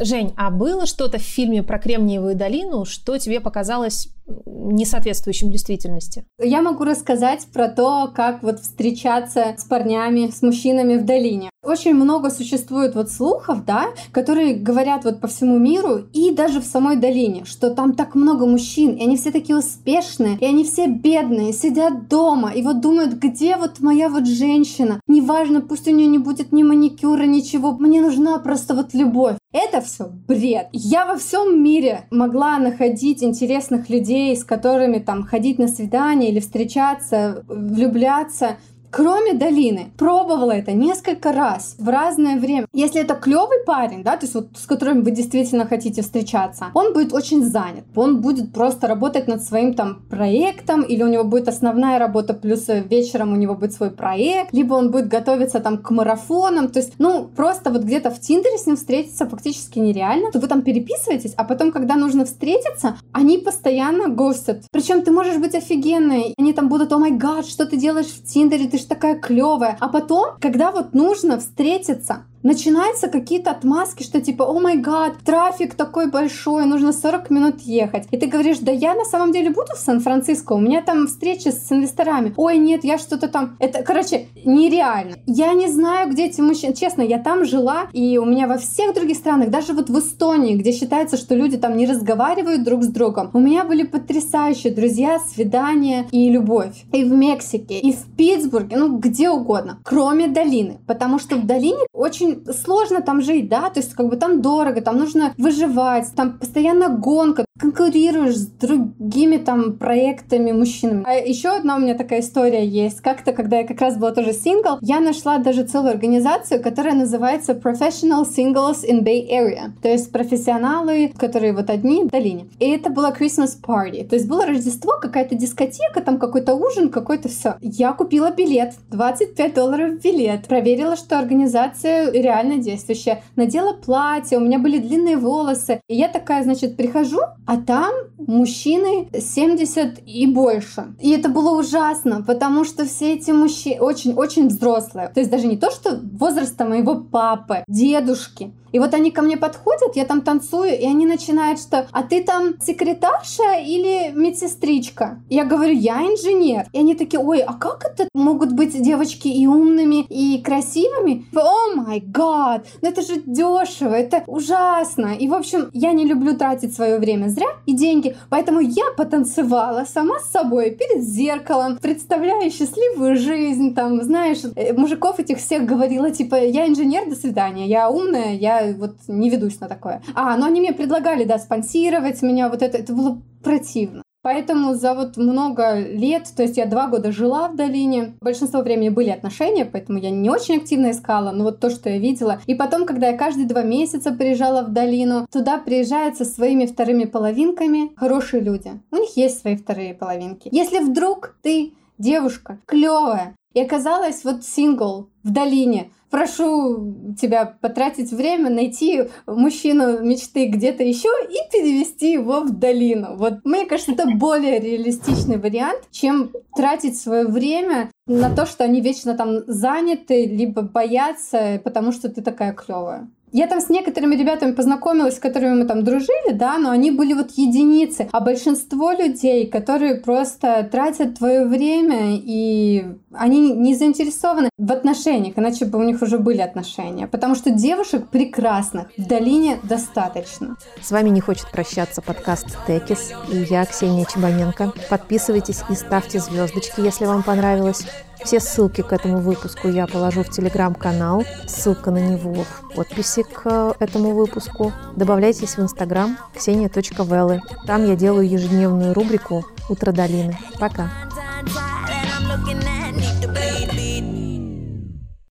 Жень, 0.01 0.33
а 0.37 0.51
было 0.51 0.87
что-то 0.87 1.19
в 1.19 1.23
фильме 1.23 1.63
про 1.63 1.79
Кремниевую 1.79 2.35
долину, 2.35 2.85
что 2.87 3.19
тебе 3.19 3.41
показалось 3.41 4.09
несоответствующим 4.47 5.51
действительности? 5.51 6.25
Я 6.41 6.63
могу 6.63 6.85
рассказать 6.85 7.47
про 7.53 7.69
то, 7.69 8.11
как 8.15 8.43
вот 8.43 8.61
встречаться 8.61 9.55
с 9.59 9.65
парнями, 9.65 10.31
с 10.31 10.41
мужчинами 10.43 10.97
в 10.97 11.05
долине. 11.05 11.50
Очень 11.63 11.93
много 11.93 12.31
существует 12.31 12.95
вот 12.95 13.11
слухов, 13.11 13.67
да, 13.67 13.89
которые 14.13 14.55
говорят 14.55 15.05
вот 15.05 15.21
по 15.21 15.29
всему 15.29 15.59
миру 15.59 16.07
и 16.15 16.31
даже 16.31 16.59
в 16.63 16.65
самой 16.65 16.97
долине, 16.97 17.45
что 17.45 17.69
там 17.75 17.93
так 17.93 18.15
много 18.15 18.47
мужчин, 18.47 18.93
и 18.93 19.03
они 19.03 19.19
все 19.19 19.31
такие 19.31 19.59
успешные, 19.59 20.39
и 20.41 20.47
они 20.47 20.65
все 20.65 20.87
бедные, 20.87 21.53
сидят 21.53 22.09
дома, 22.09 22.51
и 22.51 22.63
вот 22.63 22.81
думают, 22.81 23.13
где 23.13 23.57
вот 23.57 23.81
моя 23.81 24.09
вот 24.09 24.27
женщина. 24.27 25.01
Неважно, 25.07 25.61
пусть 25.61 25.87
у 25.87 25.91
нее 25.91 26.07
не 26.07 26.17
будет 26.17 26.51
ни 26.51 26.63
маникюра, 26.63 27.25
ничего, 27.25 27.73
мне 27.73 28.01
нужна 28.01 28.39
просто 28.39 28.75
вот 28.75 28.95
любовь. 28.95 29.37
Это 29.53 29.81
все 29.81 30.09
бред. 30.29 30.69
Я 30.73 31.07
во 31.07 31.17
всем 31.17 31.63
мире 31.63 32.07
могла 32.13 32.59
находить 32.59 33.23
интересных 33.23 33.91
людей, 33.91 34.37
с 34.37 34.45
которыми 34.45 35.01
там 35.01 35.25
ходить 35.25 35.59
на 35.59 35.67
свидание 35.67 36.31
или 36.31 36.39
встречаться, 36.39 37.45
влюбляться. 37.49 38.59
Кроме 38.91 39.35
долины, 39.35 39.93
пробовала 39.97 40.51
это 40.51 40.73
несколько 40.73 41.33
раз 41.33 41.77
в 41.79 41.89
разное 41.89 42.39
время. 42.39 42.67
Если 42.73 43.01
это 43.01 43.15
клевый 43.15 43.65
парень, 43.65 44.03
да, 44.03 44.17
то 44.17 44.25
есть 44.25 44.35
вот 44.35 44.49
с 44.57 44.67
которым 44.67 45.05
вы 45.05 45.13
действительно 45.13 45.65
хотите 45.65 46.03
встречаться, 46.03 46.67
он 46.75 46.93
будет 46.93 47.13
очень 47.13 47.45
занят. 47.45 47.85
Он 47.95 48.21
будет 48.21 48.53
просто 48.53 48.89
работать 48.89 49.29
над 49.29 49.45
своим 49.45 49.75
там 49.75 50.03
проектом, 50.11 50.83
или 50.83 51.05
у 51.05 51.09
него 51.09 51.23
будет 51.23 51.49
основная 51.49 51.99
работа, 52.01 52.35
плюс 52.35 52.67
вечером 52.69 53.33
у 53.33 53.37
него 53.37 53.55
будет 53.55 53.75
свой 53.75 53.91
проект, 53.91 54.53
либо 54.53 54.75
он 54.75 54.91
будет 54.91 55.07
готовиться 55.07 55.61
там 55.61 55.79
к 55.79 55.91
марафонам. 55.91 56.69
То 56.69 56.81
есть, 56.81 56.95
ну, 56.99 57.29
просто 57.37 57.71
вот 57.71 57.83
где-то 57.83 58.11
в 58.11 58.21
Тиндере 58.21 58.59
с 58.59 58.67
ним 58.67 58.77
встретиться 58.77 59.29
фактически 59.29 59.79
нереально. 59.79 60.33
То 60.33 60.41
вы 60.41 60.49
там 60.49 60.63
переписываетесь, 60.63 61.35
а 61.37 61.45
потом, 61.45 61.71
когда 61.71 61.95
нужно 61.95 62.25
встретиться, 62.25 62.97
они 63.13 63.39
постоянно 63.39 64.09
гостят. 64.09 64.65
Причем 64.73 65.03
ты 65.03 65.13
можешь 65.13 65.37
быть 65.37 65.55
офигенной. 65.55 66.35
Они 66.37 66.53
там 66.53 66.69
будут, 66.69 66.93
о 66.93 66.99
май 66.99 67.13
гад, 67.13 67.47
что 67.47 67.67
ты 67.67 67.77
делаешь 67.77 68.09
в 68.09 68.25
Тиндере, 68.25 68.69
ты 68.69 68.80
такая 68.89 69.19
клевая. 69.19 69.77
А 69.81 69.89
потом, 69.89 70.37
когда 70.41 70.71
вот 70.71 70.95
нужно 70.95 71.39
встретиться, 71.39 72.25
начинаются 72.43 73.09
какие-то 73.09 73.51
отмазки, 73.51 74.03
что 74.03 74.21
типа, 74.21 74.45
о 74.45 74.59
май 74.61 74.77
гад, 74.77 75.15
трафик 75.25 75.75
такой 75.75 76.11
большой, 76.11 76.67
нужно 76.67 76.93
40 76.93 77.31
минут 77.31 77.61
ехать. 77.61 78.07
И 78.11 78.17
ты 78.17 78.27
говоришь, 78.27 78.59
да 78.59 78.73
я 78.73 78.95
на 78.95 79.05
самом 79.05 79.33
деле 79.33 79.51
буду 79.51 79.75
в 79.75 79.79
Сан-Франциско, 79.79 80.53
у 80.55 80.61
меня 80.61 80.83
там 80.83 81.07
встречи 81.07 81.49
с 81.49 81.71
инвесторами. 81.71 82.33
Ой, 82.37 82.59
нет, 82.59 82.85
я 82.85 82.99
что-то 82.99 83.29
там... 83.29 83.57
Это, 83.59 83.83
короче, 83.83 84.29
нереально. 84.45 85.17
Я 85.27 85.53
не 85.53 85.69
знаю, 85.69 86.11
где 86.11 86.27
эти 86.27 86.41
мужчины. 86.41 86.75
Честно, 86.75 87.03
я 87.03 87.19
там 87.19 87.45
жила, 87.45 87.89
и 87.93 88.19
у 88.19 88.25
меня 88.25 88.47
во 88.47 88.59
всех 88.59 88.95
других 88.95 89.17
странах, 89.17 89.51
даже 89.51 89.73
вот 89.73 89.91
в 89.91 89.99
Эстонии, 89.99 90.57
где 90.57 90.73
считается, 90.73 91.17
что 91.17 91.35
люди 91.35 91.57
там 91.57 91.77
не 91.77 91.87
разговаривают 91.87 92.65
друг 92.65 92.83
с 92.83 92.89
другом, 92.89 93.31
у 93.33 93.39
меня 93.39 93.65
были 93.65 93.85
потрясающие 93.85 94.73
друзья, 94.73 95.19
свидания 95.19 96.07
и 96.11 96.31
любовь. 96.31 96.85
И 96.93 97.05
в 97.05 97.13
Мексике, 97.13 97.79
и 97.79 97.93
в 97.93 98.05
Питтсбурге, 98.17 98.77
ну 98.77 98.99
где 98.99 99.31
угодно, 99.31 99.79
кроме 99.85 100.29
долины. 100.29 100.79
Потому 100.87 101.19
что 101.19 101.37
в 101.37 101.47
долине 101.47 101.87
очень 101.93 102.30
очень 102.31 102.53
сложно 102.53 103.01
там 103.03 103.23
жить, 103.23 103.49
да, 103.49 103.71
то 103.71 103.81
есть 103.81 103.95
как 103.95 104.09
бы 104.09 104.17
там 104.17 104.43
дорого, 104.43 104.81
там 104.81 104.99
нужно 104.99 105.35
выживать, 105.37 106.07
там 106.15 106.39
постоянно 106.39 106.89
гонка, 106.89 107.45
конкурируешь 107.61 108.37
с 108.37 108.47
другими 108.47 109.37
там 109.37 109.77
проектами 109.77 110.53
мужчинами. 110.53 111.05
А 111.07 111.13
еще 111.13 111.51
одна 111.51 111.77
у 111.77 111.79
меня 111.79 111.95
такая 111.95 112.21
история 112.21 112.67
есть. 112.67 113.01
Как-то, 113.01 113.33
когда 113.33 113.59
я 113.59 113.67
как 113.67 113.81
раз 113.81 113.97
была 113.97 114.13
тоже 114.13 114.33
сингл, 114.33 114.79
я 114.81 115.01
нашла 115.01 115.39
даже 115.39 115.65
целую 115.65 115.91
организацию, 115.91 116.63
которая 116.63 116.95
называется 116.95 117.53
Professional 117.53 118.25
Singles 118.25 118.85
in 118.89 119.03
Bay 119.03 119.29
Area. 119.31 119.71
То 119.83 119.89
есть 119.89 120.11
профессионалы, 120.11 121.13
которые 121.17 121.53
вот 121.53 121.69
одни 121.71 122.05
в 122.05 122.09
долине. 122.09 122.47
И 122.59 122.71
это 122.71 122.91
была 122.91 123.13
Christmas 123.13 123.51
Party. 123.61 124.09
То 124.09 124.17
есть 124.17 124.27
было 124.27 124.47
Рождество, 124.47 124.95
какая-то 125.01 125.35
дискотека, 125.35 126.01
там 126.01 126.19
какой-то 126.19 126.55
ужин, 126.55 126.89
какой-то 126.89 127.29
все. 127.29 127.57
Я 127.61 127.93
купила 127.93 128.31
билет, 128.31 128.75
25 128.91 129.55
долларов 129.55 130.01
билет. 130.03 130.47
Проверила, 130.49 130.97
что 130.97 131.19
организация 131.19 132.11
реально 132.21 132.59
действующая. 132.59 133.23
Надела 133.37 133.73
платье, 133.73 134.39
у 134.39 134.41
меня 134.41 134.59
были 134.59 134.79
длинные 134.79 135.17
волосы. 135.17 135.81
И 135.89 135.97
я 135.97 136.09
такая, 136.09 136.43
значит, 136.43 136.77
прихожу, 136.77 137.21
а 137.47 137.57
там 137.57 137.93
мужчины 138.19 139.09
70 139.13 140.01
и 140.07 140.27
больше. 140.27 140.95
И 141.01 141.11
это 141.11 141.29
было 141.29 141.59
ужасно, 141.59 142.23
потому 142.27 142.65
что 142.65 142.85
все 142.85 143.15
эти 143.15 143.31
мужчины 143.31 143.81
очень-очень 143.81 144.49
взрослые. 144.49 145.09
То 145.09 145.21
есть 145.21 145.31
даже 145.31 145.47
не 145.47 145.57
то, 145.57 145.71
что 145.71 146.01
возраста 146.13 146.65
моего 146.65 146.97
папы, 146.97 147.65
дедушки. 147.69 148.53
И 148.73 148.79
вот 148.79 148.95
они 148.95 149.11
ко 149.11 149.23
мне 149.23 149.37
подходят, 149.37 149.97
я 149.97 150.05
там 150.05 150.21
танцую, 150.23 150.79
и 150.79 150.85
они 150.85 151.07
начинают, 151.07 151.61
что 151.61 151.89
«А 151.91 152.03
ты 152.03 152.23
там 152.23 152.55
секретарша 152.61 153.59
или 153.59 154.13
медсестричка?» 154.15 155.21
Я 155.29 155.45
говорю 155.45 155.75
«Я 155.75 156.03
инженер». 156.03 156.67
И 156.73 156.79
они 156.79 156.95
такие 156.95 157.21
«Ой, 157.21 157.41
а 157.41 157.55
как 157.55 157.85
это 157.85 158.09
могут 158.15 158.53
быть 158.53 158.81
девочки 158.81 159.29
и 159.29 159.47
умными, 159.47 160.05
и 160.09 160.41
красивыми?» 160.41 161.27
«О 161.35 161.75
май 161.75 162.01
гад, 162.13 162.67
ну 162.83 162.89
это 162.89 163.03
же 163.03 163.23
дешево, 163.25 163.95
это 163.95 164.23
ужасно». 164.27 165.15
И, 165.19 165.29
в 165.29 165.35
общем, 165.35 165.71
я 165.73 165.93
не 165.93 166.07
люблю 166.07 166.37
тратить 166.37 166.75
свое 166.75 166.99
время 166.99 167.29
зря 167.29 167.49
и 167.67 167.73
деньги, 167.73 168.17
поэтому 168.29 168.61
я 168.61 168.85
потанцевала 168.97 169.85
сама 169.85 170.21
с 170.21 170.31
собой 170.31 170.71
перед 170.71 171.03
зеркалом, 171.03 171.79
представляя 171.79 172.51
счастливую 172.51 173.17
жизнь, 173.17 173.75
там, 173.75 174.03
знаешь, 174.03 174.39
э, 174.57 174.73
мужиков 174.73 175.19
этих 175.19 175.39
всех 175.39 175.65
говорила, 175.65 176.11
типа, 176.11 176.37
я 176.37 176.67
инженер, 176.67 177.09
до 177.09 177.17
свидания, 177.17 177.67
я 177.67 177.91
умная, 177.91 178.35
я 178.35 178.75
вот 178.77 178.97
не 179.09 179.31
ведусь 179.31 179.61
на 179.61 179.69
такое. 179.69 180.03
А, 180.15 180.37
ну 180.37 180.47
они 180.47 180.61
мне 180.61 180.73
предлагали, 180.73 181.25
да, 181.25 181.39
спонсировать 181.39 182.23
меня, 182.23 182.49
вот 182.49 182.63
это, 182.63 182.79
это 182.79 182.93
было 182.93 183.21
противно. 183.43 184.03
Поэтому 184.23 184.75
за 184.75 184.95
вот 184.95 185.17
много 185.17 185.79
лет, 185.79 186.29
то 186.37 186.43
есть 186.43 186.57
я 186.57 186.67
два 186.67 186.89
года 186.89 187.11
жила 187.11 187.49
в 187.49 187.57
долине, 187.57 188.15
большинство 188.21 188.61
времени 188.61 188.91
были 188.91 189.09
отношения, 189.09 189.65
поэтому 189.65 189.99
я 189.99 190.11
не 190.11 190.29
очень 190.29 190.57
активно 190.57 190.91
искала, 190.91 191.31
но 191.31 191.45
вот 191.45 191.61
то, 191.61 191.71
что 191.71 191.89
я 191.89 191.99
видела. 191.99 192.41
И 192.47 192.55
потом, 192.55 192.85
когда 192.85 193.09
я 193.09 193.17
каждые 193.17 193.47
два 193.47 193.63
месяца 193.63 194.13
приезжала 194.13 194.63
в 194.63 194.73
долину, 194.73 195.27
туда 195.33 195.59
приезжают 195.59 196.17
со 196.17 196.25
своими 196.25 196.67
вторыми 196.67 197.05
половинками 197.05 197.93
хорошие 197.97 198.43
люди. 198.43 198.73
У 198.91 198.97
них 198.97 199.17
есть 199.17 199.41
свои 199.41 199.57
вторые 199.57 199.95
половинки. 199.95 200.49
Если 200.53 200.81
вдруг 200.81 201.37
ты 201.43 201.73
девушка 201.99 202.59
клевая 202.67 203.35
и 203.55 203.61
оказалась 203.61 204.25
вот 204.25 204.45
сингл 204.45 205.09
в 205.23 205.33
долине, 205.33 205.91
прошу 206.11 207.15
тебя 207.19 207.47
потратить 207.47 208.13
время, 208.13 208.51
найти 208.51 209.05
мужчину 209.27 210.01
мечты 210.01 210.47
где-то 210.47 210.83
еще 210.83 211.09
и 211.29 211.51
перевести 211.53 212.13
его 212.13 212.41
в 212.41 212.51
долину. 212.51 213.17
Вот 213.17 213.45
мне 213.45 213.67
кажется, 213.67 213.93
это 213.93 214.07
более 214.17 214.61
реалистичный 214.61 215.39
вариант, 215.39 215.83
чем 215.91 216.33
тратить 216.55 216.99
свое 216.99 217.27
время 217.27 217.91
на 218.07 218.35
то, 218.35 218.45
что 218.45 218.65
они 218.65 218.81
вечно 218.81 219.15
там 219.15 219.45
заняты, 219.47 220.27
либо 220.27 220.63
боятся, 220.63 221.61
потому 221.63 221.93
что 221.93 222.09
ты 222.09 222.23
такая 222.23 222.53
клевая. 222.53 223.09
Я 223.33 223.47
там 223.47 223.61
с 223.61 223.69
некоторыми 223.69 224.17
ребятами 224.17 224.53
познакомилась, 224.53 225.17
с 225.17 225.21
которыми 225.21 225.63
мы 225.63 225.65
там 225.65 225.85
дружили, 225.85 226.33
да, 226.33 226.59
но 226.59 226.71
они 226.71 226.91
были 226.91 227.13
вот 227.13 227.31
единицы. 227.33 228.09
А 228.13 228.21
большинство 228.21 228.93
людей, 228.93 229.47
которые 229.47 229.97
просто 229.97 230.69
тратят 230.71 231.19
твое 231.19 231.45
время, 231.47 232.17
и 232.17 232.85
они 233.13 233.51
не 233.51 233.75
заинтересованы 233.75 234.51
в 234.59 234.73
отношениях, 234.73 235.35
иначе 235.37 235.65
бы 235.65 235.79
у 235.79 235.83
них 235.83 236.03
уже 236.03 236.19
были 236.19 236.41
отношения. 236.41 237.07
Потому 237.07 237.35
что 237.35 237.51
девушек 237.51 238.09
прекрасных 238.09 238.89
в 238.97 239.07
долине 239.07 239.59
достаточно. 239.63 240.57
С 240.81 240.91
вами 240.91 241.11
не 241.11 241.21
хочет 241.21 241.51
прощаться 241.51 242.03
подкаст 242.03 242.47
Текис 242.67 243.13
и 243.33 243.37
я, 243.49 243.65
Ксения 243.65 244.07
Чебаненко. 244.07 244.73
Подписывайтесь 244.89 245.63
и 245.69 245.75
ставьте 245.75 246.19
звездочки, 246.19 246.81
если 246.81 247.07
вам 247.07 247.23
понравилось. 247.23 247.85
Все 248.25 248.39
ссылки 248.39 248.83
к 248.83 248.93
этому 248.93 249.19
выпуску 249.19 249.69
я 249.69 249.87
положу 249.87 250.23
в 250.23 250.31
телеграм-канал, 250.31 251.25
ссылка 251.47 251.91
на 251.91 251.99
него 251.99 252.45
в 252.45 252.75
подписи 252.75 253.23
к 253.23 253.75
этому 253.79 254.13
выпуску. 254.13 254.73
Добавляйтесь 254.97 255.57
в 255.57 255.61
инстаграм 255.61 256.19
ксения.веллы. 256.35 257.41
Там 257.67 257.87
я 257.87 257.97
делаю 257.97 258.29
ежедневную 258.29 258.95
рубрику 258.95 259.45
«Утро 259.69 259.93
долины». 259.93 260.37
Пока! 260.59 260.91